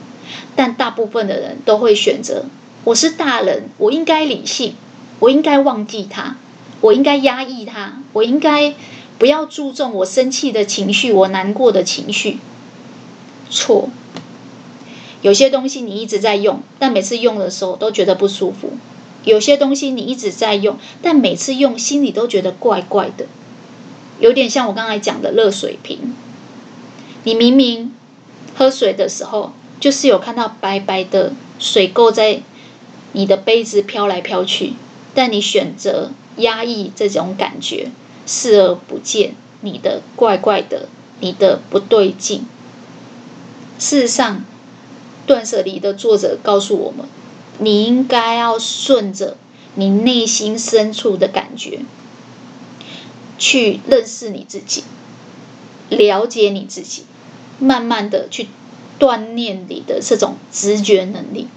[0.56, 2.46] 但大部分的人都会选择：
[2.84, 4.76] 我是大人，我应该理性，
[5.20, 6.38] 我应该忘记他，
[6.82, 8.74] 我应该压抑他，我应该
[9.18, 12.40] 不要注重我生气的情绪，我难过的情绪。
[13.50, 13.90] 错。
[15.22, 18.70] 有些东西你一直在用，但每次用的时候都觉得不舒服；
[19.26, 23.26] 有些东西你一直在用，但每次用心里都觉得怪怪的。
[24.20, 26.14] 有点像我刚才讲的热水瓶，
[27.24, 27.94] 你明明
[28.56, 32.42] 喝水的时候就是有看到白白的水垢在
[33.14, 34.74] 你的杯子飘来飘去，
[35.14, 37.92] 但你选择压抑这种感觉，
[38.26, 40.88] 视而不见你的怪怪的，
[41.20, 42.46] 你的不对劲。
[43.78, 44.44] 事实上。
[45.28, 47.06] 断舍离的作者告诉我们，
[47.60, 49.38] 你应该要顺着
[49.76, 51.82] 你内心深处的感觉，
[53.40, 54.84] 去认识你自己，
[55.90, 57.06] 了解你自己，
[57.58, 58.50] 慢慢的去
[59.00, 61.48] 锻炼你的这种直觉能力。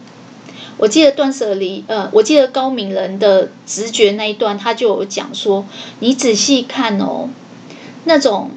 [0.78, 5.66] 我记得断舍离，呃，我记得高敏人的直觉那一段，他就有讲说，
[5.98, 7.28] 你仔细看哦，
[8.04, 8.52] 那种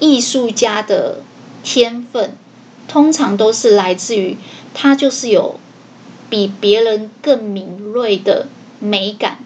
[0.00, 1.20] 艺术家的
[1.62, 2.36] 天分，
[2.88, 4.36] 通常都是来自于
[4.74, 5.60] 他就是有
[6.28, 8.48] 比别人更敏锐的
[8.80, 9.38] 美感、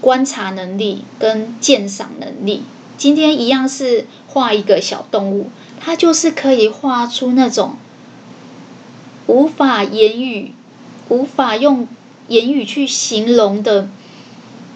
[0.00, 2.62] 观察能力跟鉴赏能力。
[2.96, 7.76] 今天一样是画一个小动物，他就是可以画出那种
[9.26, 10.52] 无法言语。
[11.08, 11.86] 无法用
[12.26, 13.88] 言语去形容的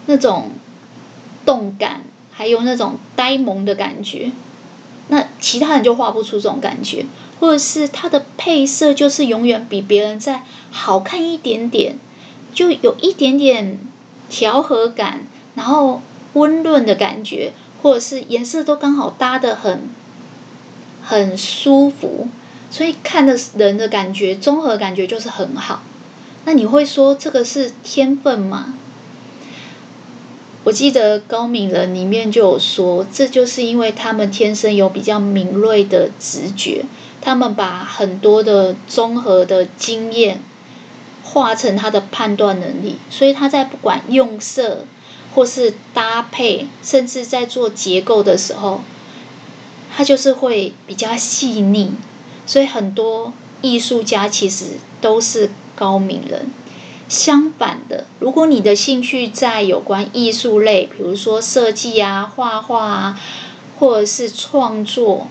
[0.05, 0.51] 那种
[1.45, 4.31] 动感，还有那种呆萌的感觉，
[5.09, 7.05] 那其他人就画不出这种感觉，
[7.41, 11.97] 或者是它的配色就是永远比别人再好看一点点，
[12.53, 13.77] 就有一点点
[14.31, 16.01] 调和感，然后
[16.33, 17.51] 温润的感觉，
[17.83, 19.81] 或者是颜色都刚好搭得很
[21.03, 22.29] 很舒服，
[22.71, 25.83] 所以看的人的感觉综合感觉就是很好。
[26.45, 28.73] 那你会说这个是天分吗？
[30.63, 36.85] 我记得高敏人里面就有说，这就是因为他们天生有比较敏锐的直觉，
[37.19, 40.39] 他们把很多的综合的经验
[41.31, 44.85] 化成他的判断能力，所以他在不管用色
[45.33, 48.81] 或是搭配，甚至在做结构的时候，
[49.95, 51.91] 他就是会比较细腻。
[52.45, 55.51] 所以很多艺术家其实都是。
[55.73, 56.51] 高明人，
[57.09, 63.19] 相反的，如果你的兴趣在有关艺术类，比如说设计啊、画画啊，
[63.79, 65.27] 或者是创作、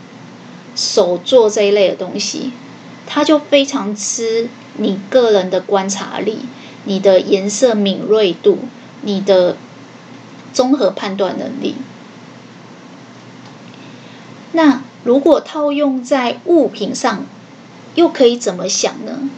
[0.74, 2.50] 手作这一类的东西，
[3.06, 6.38] 他就非常吃你个人的观察力、
[6.84, 8.58] 你的颜色敏锐度、
[9.02, 9.56] 你的
[10.52, 11.76] 综合判断能力。
[14.52, 17.24] 那如果套用在物品上，
[17.94, 19.30] 又可以怎么想呢？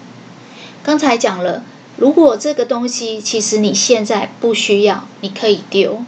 [0.82, 1.64] 刚才讲了，
[1.96, 6.04] 如果这个东西其实你现在不需要，你可以丢；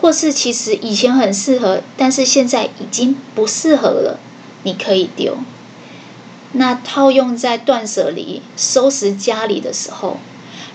[0.00, 4.18] 或是其实以前很适合，但是现在已经不适合了，
[4.62, 5.36] 你可以丢。
[6.52, 10.18] 那套用在断舍离、收拾家里的时候，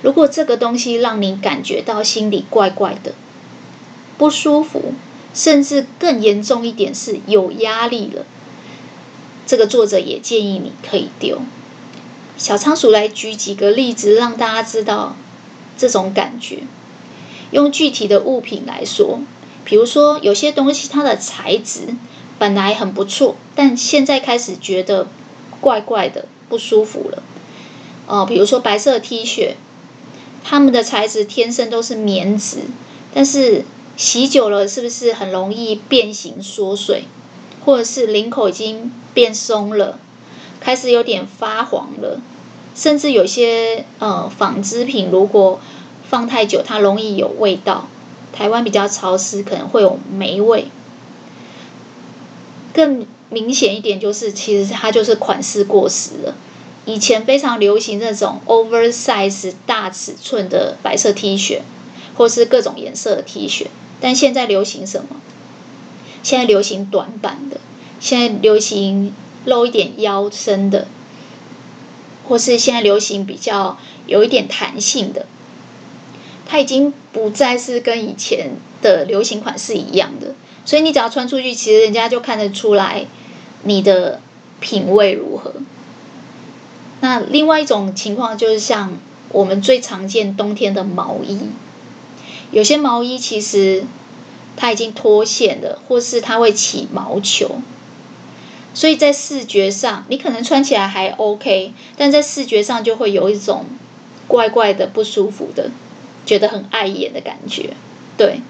[0.01, 3.13] 如果这个东西让你感觉到心里怪怪的、
[4.17, 4.93] 不舒服，
[5.33, 8.25] 甚至更严重一点是有压力了，
[9.47, 11.41] 这个作者也建议你可以丢。
[12.37, 15.15] 小仓鼠来举几个例子，让大家知道
[15.77, 16.59] 这种感觉。
[17.51, 19.21] 用具体的物品来说，
[19.63, 21.95] 比如说有些东西它的材质
[22.37, 25.07] 本来很不错，但现在开始觉得
[25.63, 27.23] 怪怪的、不舒服了。
[28.05, 29.53] 哦，比如说白色 T 恤，
[30.43, 32.57] 它们的材质天生都是棉质，
[33.13, 33.63] 但是
[33.95, 37.05] 洗久了是不是很容易变形缩水，
[37.63, 39.97] 或者是领口已经变松了？
[40.59, 42.19] 开始有点发黄了，
[42.75, 45.61] 甚至有些呃纺织品，如果
[46.09, 47.87] 放太久，它容易有味道。
[48.33, 50.67] 台湾比较潮湿，可能会有霉味。
[52.73, 56.35] 更明显一点就是，其实它就是款式过时了。
[56.85, 61.59] 以前非常流行那种 oversize 大尺寸的白色 T 恤，
[62.15, 63.65] 或是各种颜色的 T 恤，
[63.99, 65.19] 但现在流行什么？
[66.21, 67.57] 现在流行短版的，
[67.99, 69.13] 现在流行。
[69.45, 70.87] 露一点腰身的，
[72.25, 75.25] 或是现在流行比较有一点弹性的，
[76.45, 83.05] 它已经不再是跟以前的流行款式一样的，所以你只要穿出去，其实人家就看得出来
[83.63, 84.21] 你的
[84.59, 85.53] 品味如何。
[87.01, 88.97] 那另外一种情况就是像
[89.29, 91.49] 我们最常见冬天的毛衣，
[92.51, 93.83] 有些毛衣其实
[94.55, 97.57] 它已经脱线了，或是它会起毛球。
[98.73, 103.65] 所以在视觉上，你可能穿起来还 OK，但在视觉上就会有一种
[104.27, 105.69] 怪怪的、不舒服的，
[106.25, 107.71] 觉得很碍眼的感觉，
[108.17, 108.41] 对。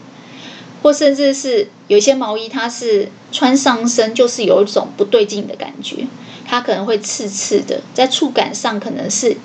[0.84, 6.06] 或甚至是有些毛衣，它是穿上身就是有一种不对劲的感觉，
[6.46, 9.38] 它可能会刺刺的，在触感上可能是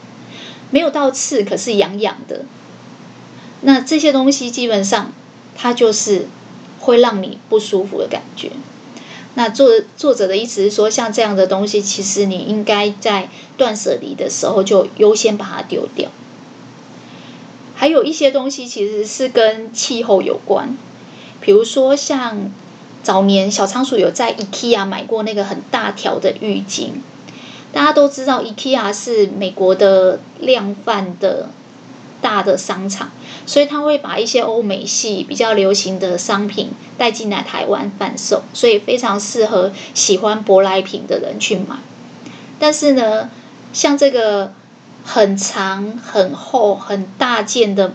[0.71, 2.45] 没有到刺，可是痒痒的。
[3.61, 5.13] 那这些东西基本上，
[5.55, 6.27] 它就是
[6.81, 8.51] 会让你不舒服的感觉。
[9.35, 16.11] 那作作者的意思是说，像这样的东西，其实你应该在断舍离的时候就优先把它丢掉。
[17.77, 20.77] 还有一些东西其实是跟气候有关，
[21.49, 22.51] 比如说像
[23.03, 26.91] 早年小仓鼠有在 IKEA 买过那个很大条的浴巾，
[27.73, 31.49] 大家都知道，IKEA 是美国的量贩的
[32.21, 33.11] 大的商场，
[33.47, 41.77] 所以他会把一些欧美系比较流行的商品带进来台湾贩售，所以非常适合喜欢舶来品的人去买。
[42.59, 43.31] 但是呢，
[43.73, 44.53] 像这个
[45.03, 47.95] 很长、很厚、很大件的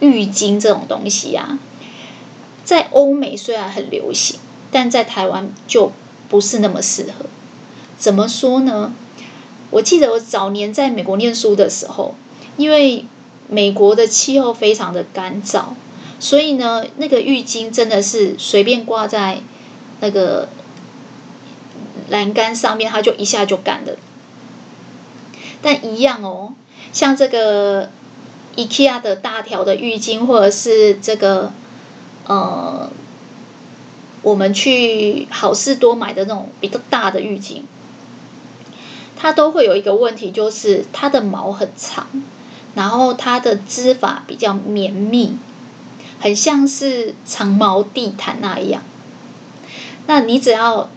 [0.00, 1.58] 浴巾这种东西啊，
[2.64, 4.40] 在欧美虽然很流行，
[4.72, 5.92] 但在台湾就
[6.28, 7.26] 不是那么适合。
[7.98, 8.92] 怎么说呢？
[9.70, 12.14] 我记得我早年在美国念书的时候，
[12.56, 13.06] 因为
[13.48, 15.74] 美国的气候非常的干燥，
[16.20, 19.40] 所以呢，那个浴巾真的是随便挂在
[20.00, 20.48] 那个
[22.08, 23.96] 栏杆上面，它就一下就干了。
[25.60, 26.52] 但一样哦，
[26.92, 27.90] 像这个
[28.56, 31.52] IKEA 的大条的浴巾，或者是这个
[32.26, 32.90] 呃，
[34.22, 37.62] 我们去好事多买的那种比较大的浴巾。
[39.16, 42.06] 它都会有一个问题，就是它的毛很长，
[42.74, 45.38] 然后它的织法比较绵密，
[46.20, 48.82] 很像是长毛地毯那一样。
[50.06, 50.90] 那你只要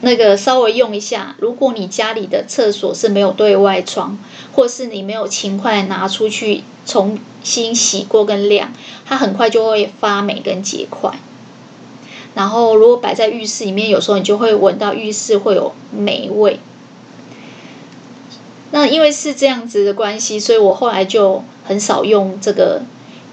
[0.00, 4.18] 那个稍微用一下，如果你家里的厕所是没有对外窗，
[4.52, 8.72] 或是你没有勤快拿出去重新洗过跟晾，
[9.04, 11.12] 它很快就会发霉跟结块。
[12.34, 16.58] 然后如果摆在浴室里面，有时候你就会闻到浴室会有霉味。
[18.70, 22.80] 那因为是这样子的关系，所以我后来就很少用这个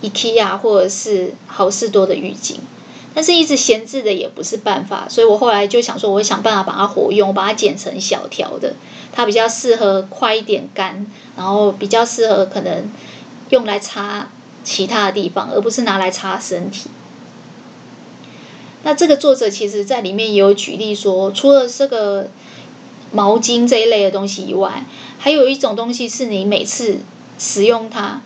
[0.01, 2.55] IKEA 或者是好事多的浴巾，
[3.13, 8.73] 但是一直闲置的也不是办法，所以我后来就想说，我会想办法把它活用，我把它剪成小条的，
[9.13, 12.91] 它比较适合快一点干，然后比较适合可能
[13.49, 14.29] 用来擦
[14.63, 16.89] 其他的地方，而不是拿来擦身体。
[18.83, 22.29] 那这个作者其实在里面也有举例说，除了这个。
[23.11, 24.85] 毛巾这一类的东西以外，
[25.17, 26.99] 还有一种东西是你每次
[27.39, 28.21] 使用它，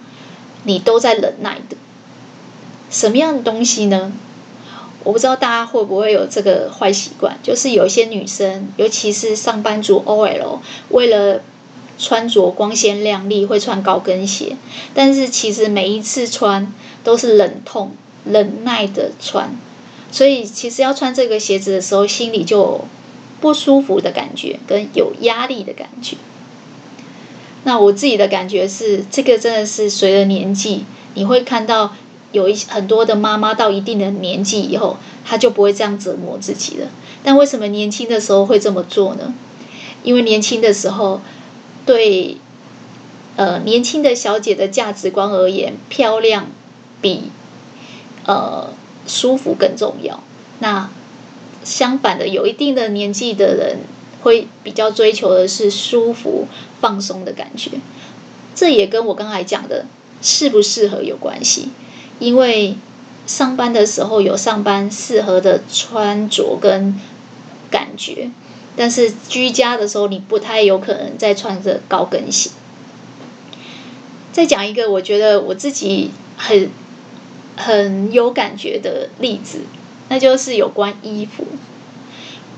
[0.65, 1.77] 你都在忍耐的。
[2.89, 4.11] 什么样的东西呢？
[5.05, 10.59] 我不知道大家会不会有这个坏习惯，就是有一些女生，尤其是上班族 OL，
[10.89, 11.41] 为了
[11.97, 14.57] 穿着光鲜亮丽，会穿高跟鞋，
[14.93, 16.73] 但是其实每一次穿
[17.03, 17.91] 都是忍痛、
[18.25, 19.55] 忍耐的穿，
[20.11, 22.81] 所以其实要穿这个鞋子的时候，心里就。
[23.41, 26.15] 不舒服的感觉跟有压力的感觉，
[27.65, 30.85] 那我自己的感觉是，这个真的是随着年纪，
[31.15, 31.93] 你会看到
[32.31, 36.87] 有一很多的妈妈到一定的年纪以后，她就不会这样折磨自己了。
[37.21, 39.33] 但为什么年轻的时候会这么做呢？
[40.03, 41.19] 因为年轻的时候，
[41.85, 42.37] 对
[43.35, 46.47] 呃年轻的小姐的价值观而言，漂亮
[47.01, 47.31] 比
[48.25, 48.69] 呃
[49.05, 50.23] 舒服更重要。
[50.59, 50.89] 那
[51.63, 53.79] 相反的，有一定的年纪的人
[54.21, 56.47] 会比较追求的是舒服、
[56.79, 57.71] 放松的感觉。
[58.55, 59.85] 这也跟我刚才讲的
[60.21, 61.69] 适不适合有关系。
[62.19, 62.77] 因为
[63.25, 66.99] 上班的时候有上班适合的穿着跟
[67.71, 68.29] 感觉，
[68.75, 72.49] 但是居家的时候你不太有可能再穿着高跟鞋。
[74.31, 76.69] 再讲一个我觉得我自己很
[77.55, 79.61] 很有感觉的例子。
[80.09, 81.45] 那就是有关衣服，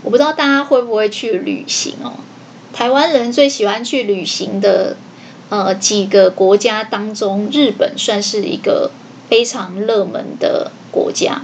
[0.01, 2.13] 我不知道大家会不会去旅行哦。
[2.73, 4.97] 台湾人最喜欢去旅行的，
[5.49, 8.91] 呃，几个国家当中，日本算是一个
[9.29, 11.43] 非常热门的国家。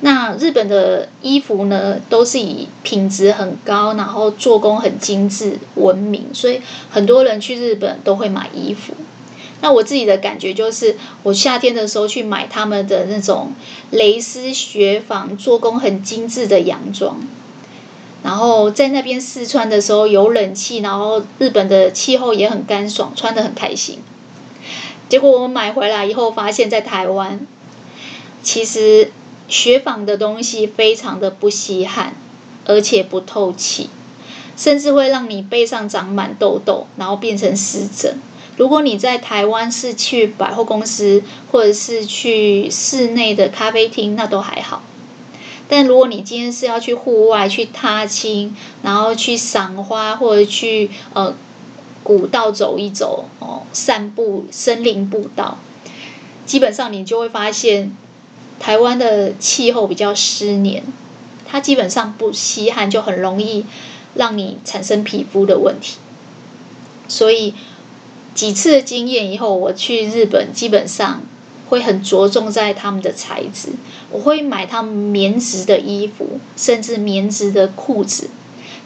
[0.00, 8.94] 那日本的衣服呢，都是以品质很高，然后做工很精致闻名，所以很多人去日本都会买衣服。
[9.60, 13.52] 那我自己的感觉就是，我夏天的时候去买他们的那种
[13.90, 17.20] 蕾丝雪纺做工很精致的洋装，
[18.22, 23.98] 然后在那边试穿的时候有冷气，然后日本的气候也很干爽，穿得很开心。
[25.08, 27.40] 结果我买回来以后，发现在台湾，
[28.44, 29.10] 其实
[29.48, 32.14] 雪纺的东西非常的不吸汗，
[32.66, 33.90] 而且不透气，
[34.56, 38.18] 甚至会让你背上长满痘痘，然后变成湿疹。
[38.56, 44.82] 如果你在台湾是去百货公司，或者是去室内的咖啡厅，那都还好。
[45.68, 51.34] 但如果你今天是要去户外去踏青，然后去赏花，或者去呃
[52.02, 55.58] 古道走一走哦，散步森林步道，
[56.46, 57.94] 基本上你就会发现，
[58.58, 60.82] 台湾的气候比较湿黏，
[61.46, 63.64] 它基本上不吸汗，就很容易
[64.14, 65.98] 让你产生皮肤的问题。
[67.08, 67.54] 所以。
[68.34, 71.22] 几次的经验以后，我去日本基本上
[71.68, 73.70] 会很着重在他们的材质，
[74.12, 78.30] 我会买他们棉质的衣服，甚至棉质的裤子。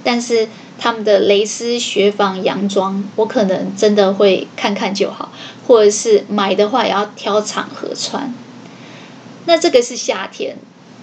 [0.02, 0.48] 但是
[0.78, 5.30] 他们的蕾丝雪纺洋装，我可能真的会看看就好，
[5.66, 8.32] 或者是买的话也要挑场合穿。
[9.44, 10.56] 那这个是夏天，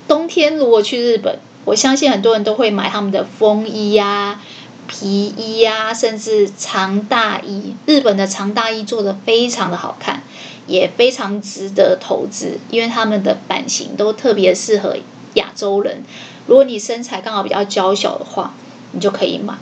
[0.07, 4.41] 冬天如果去日本，我相信很多人都会买他们的风衣呀、啊、
[4.87, 7.75] 皮衣呀、啊，甚至长大衣。
[7.85, 10.23] 日本的长大衣做的非常的好看，
[10.67, 14.95] 也非常值得投资，因为他们的版型都特别适合
[15.33, 16.03] 亚洲人。
[16.47, 18.53] 如果你身材刚好比较娇小的话，
[18.93, 19.55] 你就可以买。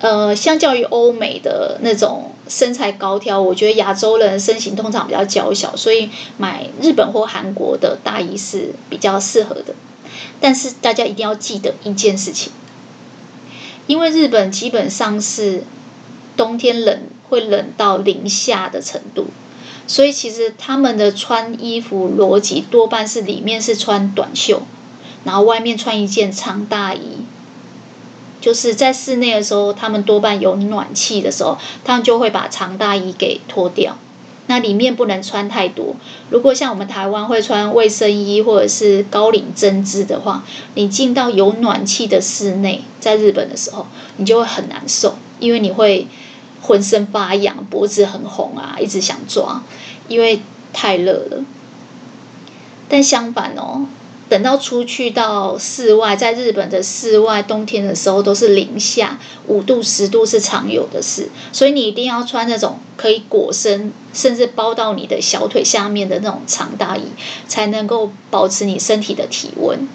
[0.00, 9.74] 呃，相较于欧美的那种身材高挑，我觉得亚洲人身形通常比较娇小，所以买日本或韩国的大衣是比较适合的。
[10.40, 12.52] 但是大家一定要记得一件事情，
[13.86, 15.62] 因为日本基本上是
[16.36, 19.28] 冬天冷会冷到零下的程度，
[19.86, 24.62] 所以其实他们的穿衣服逻辑多半是里面是穿短袖，
[25.22, 27.24] 然后外面穿一件长大衣。
[28.40, 33.96] 就是在室内的时候，他们多半有暖气的时候，他们就会把长大衣给脱掉。
[34.46, 35.94] 那里面不能穿太多。
[36.28, 40.42] 如果像我们台湾会穿卫生衣或者是高领针织的话，
[40.74, 43.86] 你进到有暖气的室内，在日本的时候，
[44.16, 46.08] 你就会很难受，因为你会
[46.62, 49.62] 浑身发痒，脖子很红啊，一直想抓，
[50.08, 50.40] 因为
[50.72, 51.44] 太热了。
[52.88, 53.86] 但相反哦。
[54.30, 59.18] 等到出去到室外，在日本的室外，冬天的时候都是零下
[59.48, 67.02] 五度、十度是常有的事，所以你一定要穿那种可以裹身，甚至包到你的小腿下面的那种长大衣，
[67.48, 69.88] 才能够保持你身体的体温。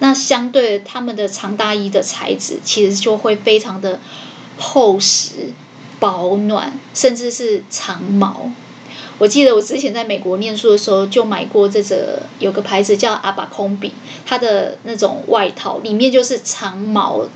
[0.00, 4.00] 那相对他们的长大衣的材质，其实就会非常的
[4.58, 5.52] 厚实、
[6.00, 8.50] 保暖，甚至是长毛。
[9.18, 13.92] 我记得我之前在美国念书的时候，就买过这个，有个牌子叫阿巴空比，
[14.24, 17.26] 它的那种外套里面就是长毛，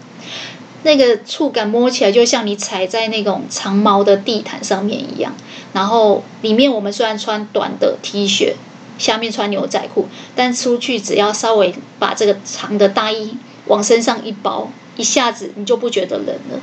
[0.85, 5.35] 那个触感摸起来就像你踩在那种长毛的地毯上面一样。
[5.72, 8.53] 然后里面我们虽然穿短的 T 恤，
[8.99, 10.07] 下面穿牛仔裤，
[10.37, 16.61] 但出去只要稍微把这个长的大衣往身上一包，一下子你就不觉得冷了。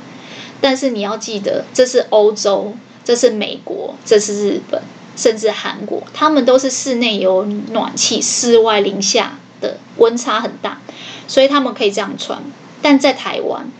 [0.62, 2.72] 但是你要记得，这是欧洲，
[3.04, 4.80] 这是美国，这是日本。
[5.20, 10.78] 甚至韩国，他们都是室内有暖气，室外零下的温差很大，
[11.28, 12.42] 所以他们可以这样穿。
[12.80, 13.70] 但在台湾、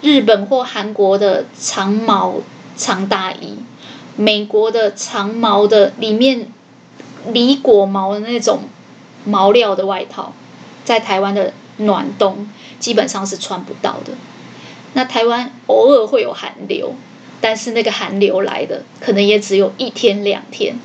[0.00, 2.36] 日本或韩国的长毛
[2.78, 3.58] 长大衣，
[4.16, 6.46] 美国的长毛的里面
[7.26, 8.60] 里裹毛的那种
[9.26, 10.32] 毛料的外套，
[10.82, 14.14] 在台湾的暖冬基本上是穿不到的。
[14.94, 16.94] 那台湾偶尔会有寒流。
[17.42, 20.76] 但是那个寒流来的可能也只有一天两天。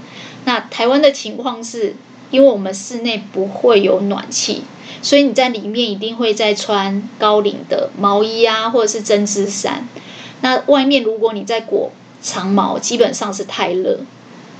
[0.44, 1.96] 那台湾的情况是，
[2.32, 4.64] 因为我们室内不会有暖气，
[5.02, 9.88] 所以你在里面一定会再穿高领的毛衣啊，或者是针织衫。
[10.42, 11.92] 那外面如果你再裹
[12.22, 14.00] 长毛，基本上是太热，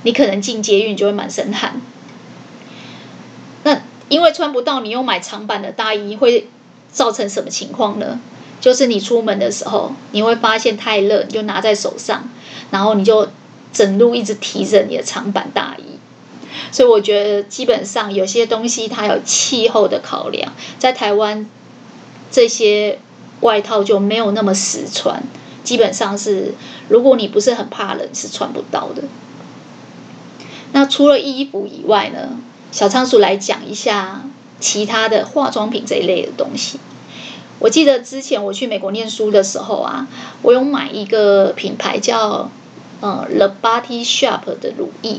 [0.02, 1.80] 你可能进捷运就会满身汗。
[3.64, 6.48] 那因为穿不到，你又买长版的大衣，会
[6.92, 8.20] 造成什么情况呢？
[8.60, 12.28] 就是你出门的时候，你会发现太热，你就拿在手上，
[12.70, 13.28] 然后你就
[13.72, 15.98] 整路一直提着你的长版大衣。
[16.72, 21.48] 所以我觉得基本上有些东西它有气候的考量，在台湾
[22.30, 22.98] 这些
[23.40, 25.22] 外套就没有那么实穿，
[25.62, 26.54] 基本上是
[26.88, 29.04] 如果你不是很怕冷，是穿不到的。
[30.72, 32.38] 那除了衣服以外呢，
[32.72, 34.22] 小仓鼠来讲一下
[34.60, 36.78] 其他的化妆品这一类的东西。
[37.58, 40.06] 我记得之前我去美国念书的时候啊，
[40.42, 42.50] 我有买一个品牌叫
[43.00, 45.18] 呃 The Body Shop 的乳液。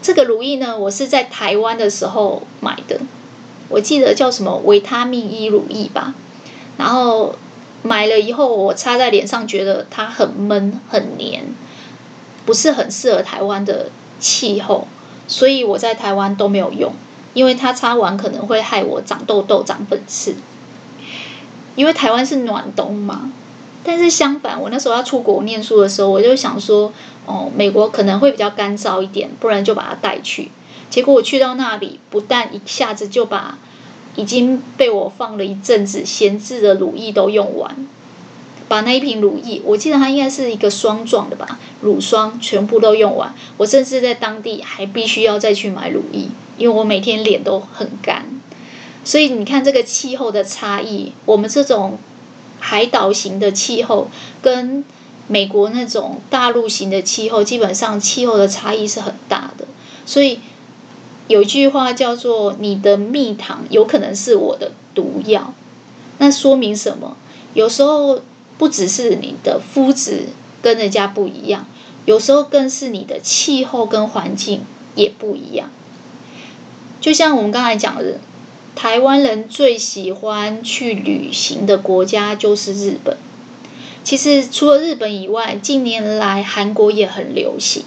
[0.00, 3.00] 这个乳液呢，我是在台湾的时候买的。
[3.68, 6.14] 我记得叫什么维他命 E 乳液吧。
[6.76, 7.36] 然后
[7.82, 11.44] 买了以后，我擦在脸上，觉得它很闷很黏，
[12.44, 13.90] 不是很适合台湾的
[14.20, 14.86] 气候，
[15.28, 16.92] 所以我在台湾都没有用，
[17.34, 20.36] 因为它擦完可能会害我长痘痘、长粉刺。
[21.74, 23.32] 因为台湾是暖冬嘛，
[23.82, 26.92] 但是相反，我那时候要出国念书的时候，我就想说，
[27.26, 30.50] 哦，美国可能会比较干燥一点，不然就把它带去。
[30.90, 33.58] 结果我去到那里，不但一下子就把
[34.16, 37.74] 已经被我放了一阵子闲置的乳液都用完，
[38.68, 43.34] 把那一瓶乳液，我记得它应该是一个霜状的吧，乳霜全部都用完。
[43.56, 48.26] 我甚至在当地还必须要再去买乳液，因为我每天脸都很干。
[49.04, 51.98] 所以你看这个气候的差异，我们这种
[52.60, 54.08] 海岛型的气候
[54.40, 54.84] 跟
[55.28, 59.66] 美国那种大陆型的气候，基本上气候的差异是很大的。
[60.04, 60.40] 所以
[61.28, 65.54] 有一句话叫做“你的蜜糖有可能是我的毒药”，
[66.18, 67.16] 那说明什么？
[67.54, 68.20] 有时候
[68.58, 70.28] 不只是你的肤质
[70.60, 71.66] 跟人家不一样，
[72.04, 74.62] 有时候更是你的气候跟环境
[74.94, 75.70] 也不一样。
[77.00, 78.20] 就像我们刚才讲的，
[78.74, 83.16] 台湾人最喜欢去旅行的国家就是日本。
[84.04, 87.84] 其实除了日本以外，近年来韩国也很流行。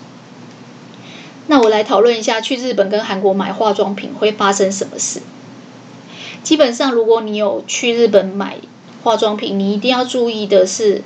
[1.47, 5.21] 那我来讨论一下，去日本跟韩国买化妆品会发生什么事。
[6.41, 8.57] 基本上，如果你有去日本买
[9.03, 11.03] 化妆品，你一定要注意的是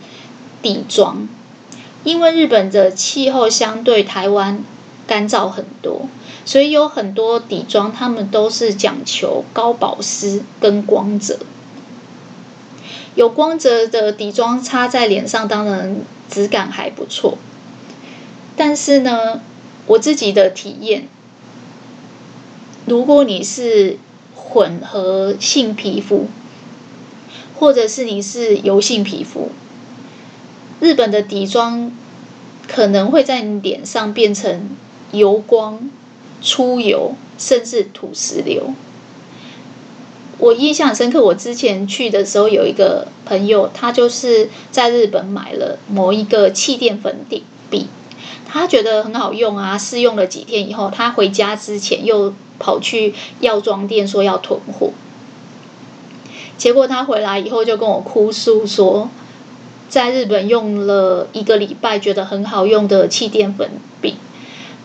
[0.61, 1.27] 底妆，
[2.03, 4.63] 因为日本的气候相对台湾
[5.07, 6.07] 干燥很多，
[6.49, 11.37] 所以有很多底妆他们都是讲求高保湿跟光泽。
[13.13, 15.97] 有光泽的底妆擦在脸上，当然
[16.27, 17.37] 质感还不错。
[18.57, 19.41] 但是呢，
[19.85, 21.07] 我自己的体验，
[22.87, 23.99] 如果你是
[24.33, 26.29] 混合性皮肤，
[27.59, 29.51] 或者是你是油性皮肤，
[30.79, 31.91] 日本的底妆
[32.67, 34.71] 可能会在你脸上变成
[35.11, 35.91] 油光、
[36.41, 38.73] 出油，甚至土石流。
[40.37, 47.87] 我印象很深刻，我之前去的时候有一个朋友，他就是在日本买了某一个气垫粉底笔，
[48.45, 54.91] 他觉得很好用啊，试用了几天以后，他回家之前又跑去药妆店说要囤货，
[56.57, 59.09] 结果他回来以后就跟我哭诉说，
[59.89, 63.69] 在日本用了一个礼拜，觉得很好用的气垫粉
[64.01, 64.15] 笔，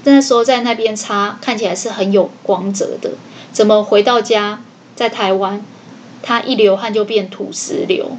[0.05, 3.13] 那时候在那边擦看起来是很有光泽的，
[3.53, 4.61] 怎么回到家？
[4.95, 5.61] 在台湾，
[6.23, 8.17] 他一流汗就变土石流，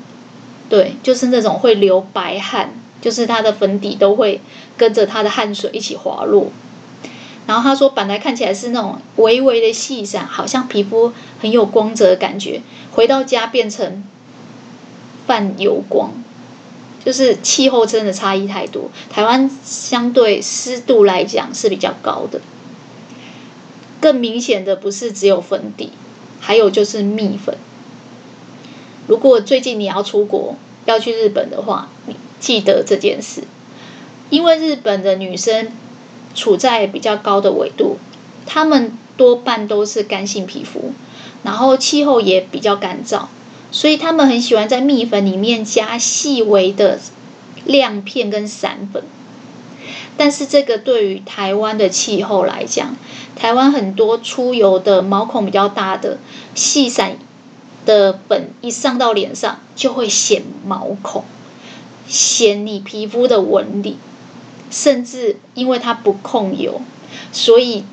[0.67, 4.41] 对，就是那种会流白汗，就是他的粉底都会
[4.75, 6.51] 跟着他的汗水一起滑落。
[7.47, 12.61] 然后他说，本来看起来是那种微微的细闪，好像皮肤很有光泽的感觉，
[12.91, 14.03] 回到家变成
[15.27, 16.11] 泛油光，
[17.05, 18.89] 就是气候真的差异太多。
[19.09, 22.41] 台湾相对湿度来讲是比较高的，
[24.01, 25.91] 更明显的不是只有粉底。
[26.41, 27.57] 还有就是蜜粉。
[29.07, 33.45] 如果最近你要出国，要去日本的话，你记得这件事，
[34.29, 35.71] 因为日本的女生
[36.35, 37.97] 处在比较高的纬度，
[38.45, 40.93] 她们多半都是干性皮肤，
[41.41, 43.23] 然后气候也比较干燥，
[43.75, 46.97] 所以他们很喜欢在蜜粉里面加细微的
[47.65, 49.03] 亮片跟散粉。
[50.15, 52.95] 但是这个对于台湾的气候来讲，
[53.35, 56.19] 台湾很多出油的毛孔比较大的
[56.55, 57.17] 细散
[57.85, 61.25] 的粉一上到脸上就会显毛孔，
[62.07, 63.97] 显你皮肤的纹理，
[64.71, 66.79] 甚至因为它不控油，
[67.33, 67.83] 所以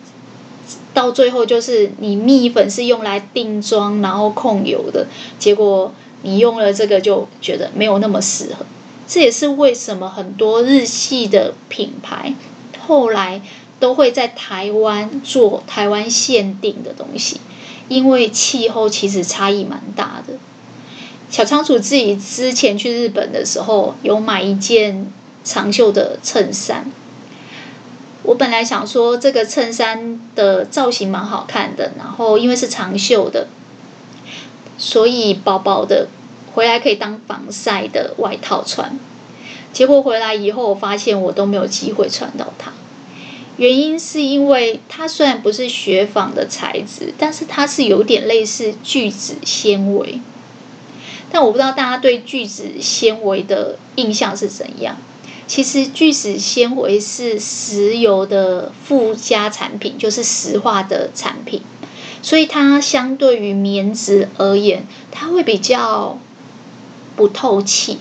[0.95, 5.07] 到最后就是你蜜粉是用来定妆然后控油的，
[5.39, 8.67] 结果你用了这个就觉得没有那么适合。
[9.09, 12.35] 这也是为什么很多日系的品牌
[12.79, 13.43] 后来
[13.81, 17.41] 都会在台湾做台湾限定的东西，
[17.89, 20.35] 因为气候其实差异蛮大的。
[21.31, 25.11] 小仓鼠自己之前去日本的时候，有买一件
[25.43, 26.91] 长袖的衬衫。
[28.23, 33.49] 我本来想说这个衬衫的造型蛮好看的，然后因为是长袖的，
[34.79, 36.09] 所以薄薄的。
[36.55, 38.99] 回来可以当防晒的外套穿，
[39.73, 42.75] 结果回来以后，我发现我都没有机会穿到它。
[43.57, 50.21] 原因是因为它虽然不是雪纺的材质，但是它是有点类似聚酯纤维。
[51.31, 54.99] 但我不知道大家对聚酯纤维的印象是怎样。
[55.47, 61.63] 其实聚酯纤维是石油的附加产品，就是石化的产品，
[62.23, 66.19] 所以它相对于棉质而言，它会比较。
[67.15, 67.99] 不透气。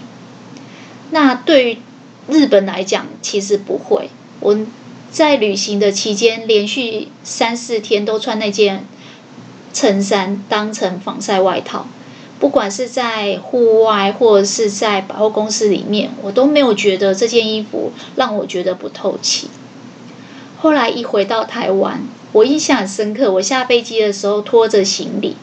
[1.09, 1.77] 那对于
[2.29, 4.09] 日本来讲，其实不会。
[4.39, 4.57] 我
[5.11, 8.85] 在旅行的期间，连续三四天都穿那件
[9.73, 11.87] 衬衫当成防晒外套，
[12.41, 19.47] 不管是在户外或者是在百货公司里面，我都没有觉得这件衣服让我觉得不透气。
[20.57, 23.31] 后来一回到台湾，我印象很深刻。
[23.31, 25.37] 我下飞机的时候拖着行李，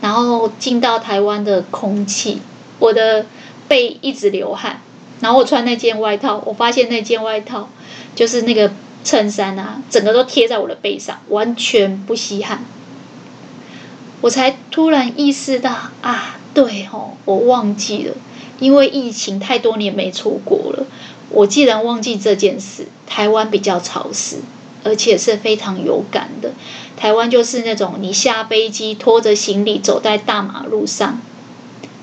[0.00, 2.42] 然后进到台湾的空气。
[2.80, 3.26] 我的
[3.68, 4.82] 背一直流汗，
[5.20, 7.68] 然后我穿那件外套，我发现那件外套
[8.16, 8.72] 就是那个
[9.04, 12.64] 衬衫啊，整个都贴在我的背上，完全不吸汗。
[14.22, 15.70] 我才突然意识到
[16.02, 18.14] 啊，对哦，我忘记了，
[18.58, 20.86] 因为疫情太多年没出国了，
[21.30, 22.86] 我既然忘记这件事。
[23.12, 24.36] 台湾比较潮湿，
[24.84, 26.52] 而且是非常有感的。
[26.96, 31.20] 台湾就是那种你下飞机拖着行李走在大马路上。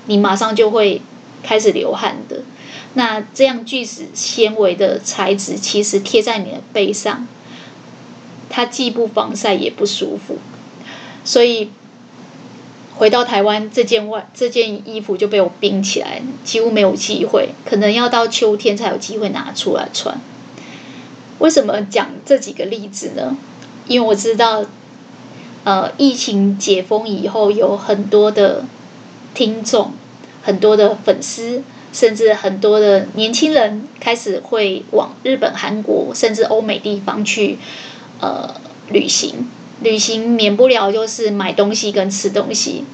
[0.04, 1.00] 你马上就会
[1.42, 2.42] 开始流汗的。
[2.92, 7.26] 那这样聚酯纤维的材质，其实贴在你的背上，
[8.50, 10.36] 它既不防晒也不舒服。
[11.24, 11.70] 所以
[12.98, 20.20] 回到台湾，这件外这件衣服就被我冰起来，几乎没有机会，可能要到秋天才有机会拿出来穿。
[21.38, 23.36] 为什么讲这几个例子呢？
[23.86, 24.64] 因为我知道，
[25.62, 28.64] 呃，疫情解封以后，有很多的
[29.32, 29.92] 听众，
[30.42, 37.58] 很多的粉丝，甚至很多的年轻人开始会往日本、韩国，甚至欧美地方去，
[38.20, 38.52] 呃，
[38.88, 39.48] 旅行。
[39.82, 42.84] 旅行免不了就是买东西跟吃东西。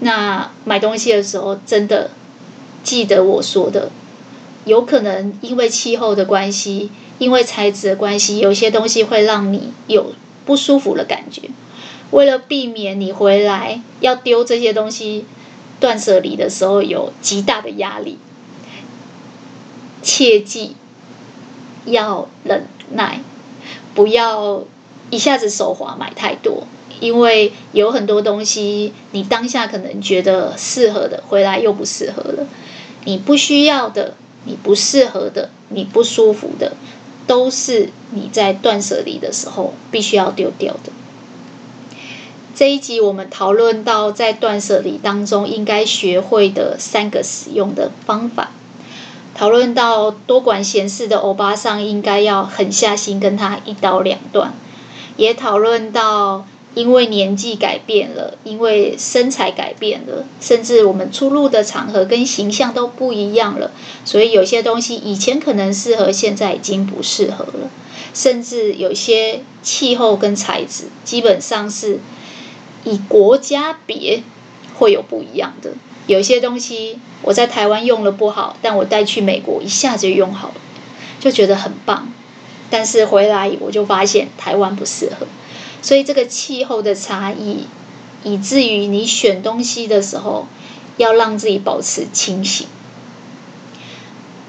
[0.00, 2.10] 那买东西的时候，真的
[2.84, 3.90] 记得我说的，
[4.64, 6.90] 有可能因为气候的关系。
[7.18, 10.12] 因为材质的关系，有些东西会让你有
[10.46, 11.50] 不舒服的感觉。
[12.12, 15.26] 为了避免你回来要丢这些东西，
[15.80, 18.20] 断舍离的时候有极大的压力，
[20.00, 20.76] 切记
[21.86, 23.20] 要忍耐，
[23.96, 24.62] 不要
[25.10, 26.64] 一下子手滑买太多。
[27.00, 32.46] 因为有很多东西，你当下可能觉得适合的，回来又不适合了。
[33.04, 36.72] 你不需要的，你不适合的，你不舒服的。
[37.28, 40.90] 都是你在断舍离的时候必须要丢掉的。
[42.56, 48.50] 这一集我们讨论到在断舍离当中应该学会的三个使用的方法，
[49.34, 54.54] 讨论到多管闲事的欧巴桑应该要狠下心跟他一刀两断，
[55.18, 56.46] 也讨论到。
[56.74, 63.72] 因为年纪改变了，因为身材改变了，甚至我们出入的场合跟形象都不一样了，
[64.04, 67.70] 所以有些东西以前可能适合，现在已经不适合了。
[68.14, 71.98] 甚至有些气候跟材质，基本上是
[72.84, 74.22] 以国家别
[74.76, 75.72] 会有不一样的。
[76.06, 80.54] 有些东西我在台湾用了不好，但我带去美国一下子就用好了，
[81.18, 82.12] 就觉得很棒。
[82.70, 85.26] 但是回来我就发现台湾不适合。
[85.80, 87.66] 所以这个气候的差异，
[88.24, 90.46] 以至于你选东西的时候，
[90.96, 92.66] 要让自己保持清醒，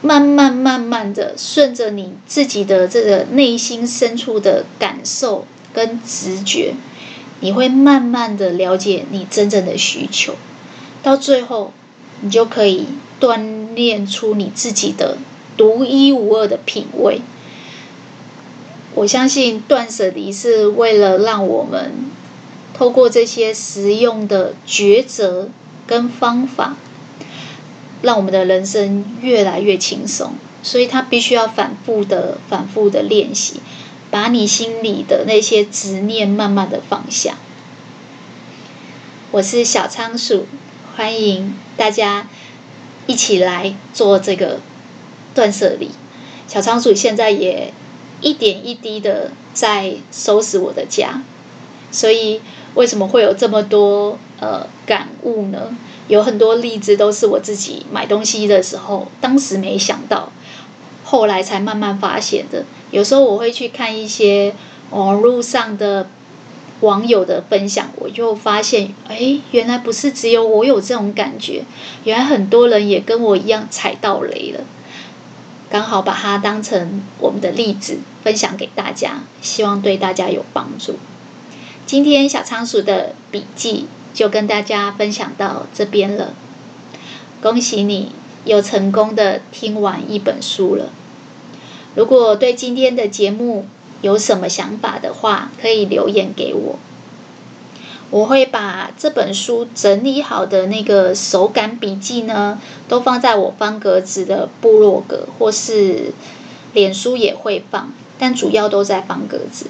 [0.02, 6.74] 慢慢慢慢的顺着你自己的这个内心深处的感受跟直觉，
[7.42, 10.34] 你会慢慢的了解你真正的需求，
[11.04, 11.72] 到最后，
[12.22, 12.88] 你就可以
[13.22, 15.18] 锻炼出你自己的
[15.56, 17.22] 独一无二的品味。
[19.00, 21.94] 我相信断舍离是为了让我们
[22.74, 25.48] 透过这些实用的抉择
[25.88, 26.76] 跟方法，
[28.02, 30.34] 让我们的人生越来越轻松。
[30.62, 33.62] 所以，他必须要反复的、反复的练习，
[34.12, 37.38] 把你心里的那些执念慢慢的放下。
[39.32, 40.46] 我是小仓鼠，
[40.98, 42.28] 欢迎大家
[43.08, 44.60] 一起来做这个
[45.34, 45.92] 断舍离。
[46.50, 47.74] 小仓鼠现在也。
[48.22, 51.22] 一点一滴的在收拾我的家，
[51.92, 52.42] 所以
[52.76, 55.76] 为什么会有这么多呃感悟呢？
[56.08, 60.32] 有很多例子都是我自己买东西的时候，当时没想到，
[61.04, 62.66] 后来才慢慢发现的。
[62.92, 64.56] 有时候我会去看一些
[64.90, 66.08] 网络上的
[66.80, 71.64] 网友的分享，我就发现，哎，原来不是只有我有这种感觉，
[72.04, 74.62] 原来很多人也跟我一样踩到雷了。
[75.70, 80.96] 刚好把它当成我们的例子分享给大家，希望对大家有帮助。
[81.86, 86.34] 今天小仓鼠的笔记就跟大家分享到这边了。
[87.42, 88.12] 恭喜你
[88.46, 90.90] 又成功的听完一本书了。
[91.96, 93.66] 如果对今天的节目
[94.02, 96.80] 有什么想法的话，可以留言给我。
[98.12, 106.12] 我会把这本书整理好的那个手感笔记呢，都放在我方格子的部落格，或是
[106.74, 109.68] 脸书也会放，但主要都在方格子，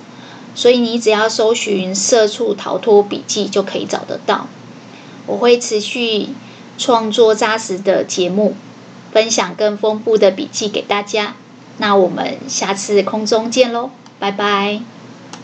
[0.56, 4.48] 所以你只要搜寻“社畜逃脱笔记”就可以找得到。
[5.26, 6.30] 我会持续
[6.78, 8.56] 创作扎实的节目，
[9.12, 11.36] 分享更丰富的笔记给大家。
[11.78, 14.99] 那我们下次空中见喽，拜拜。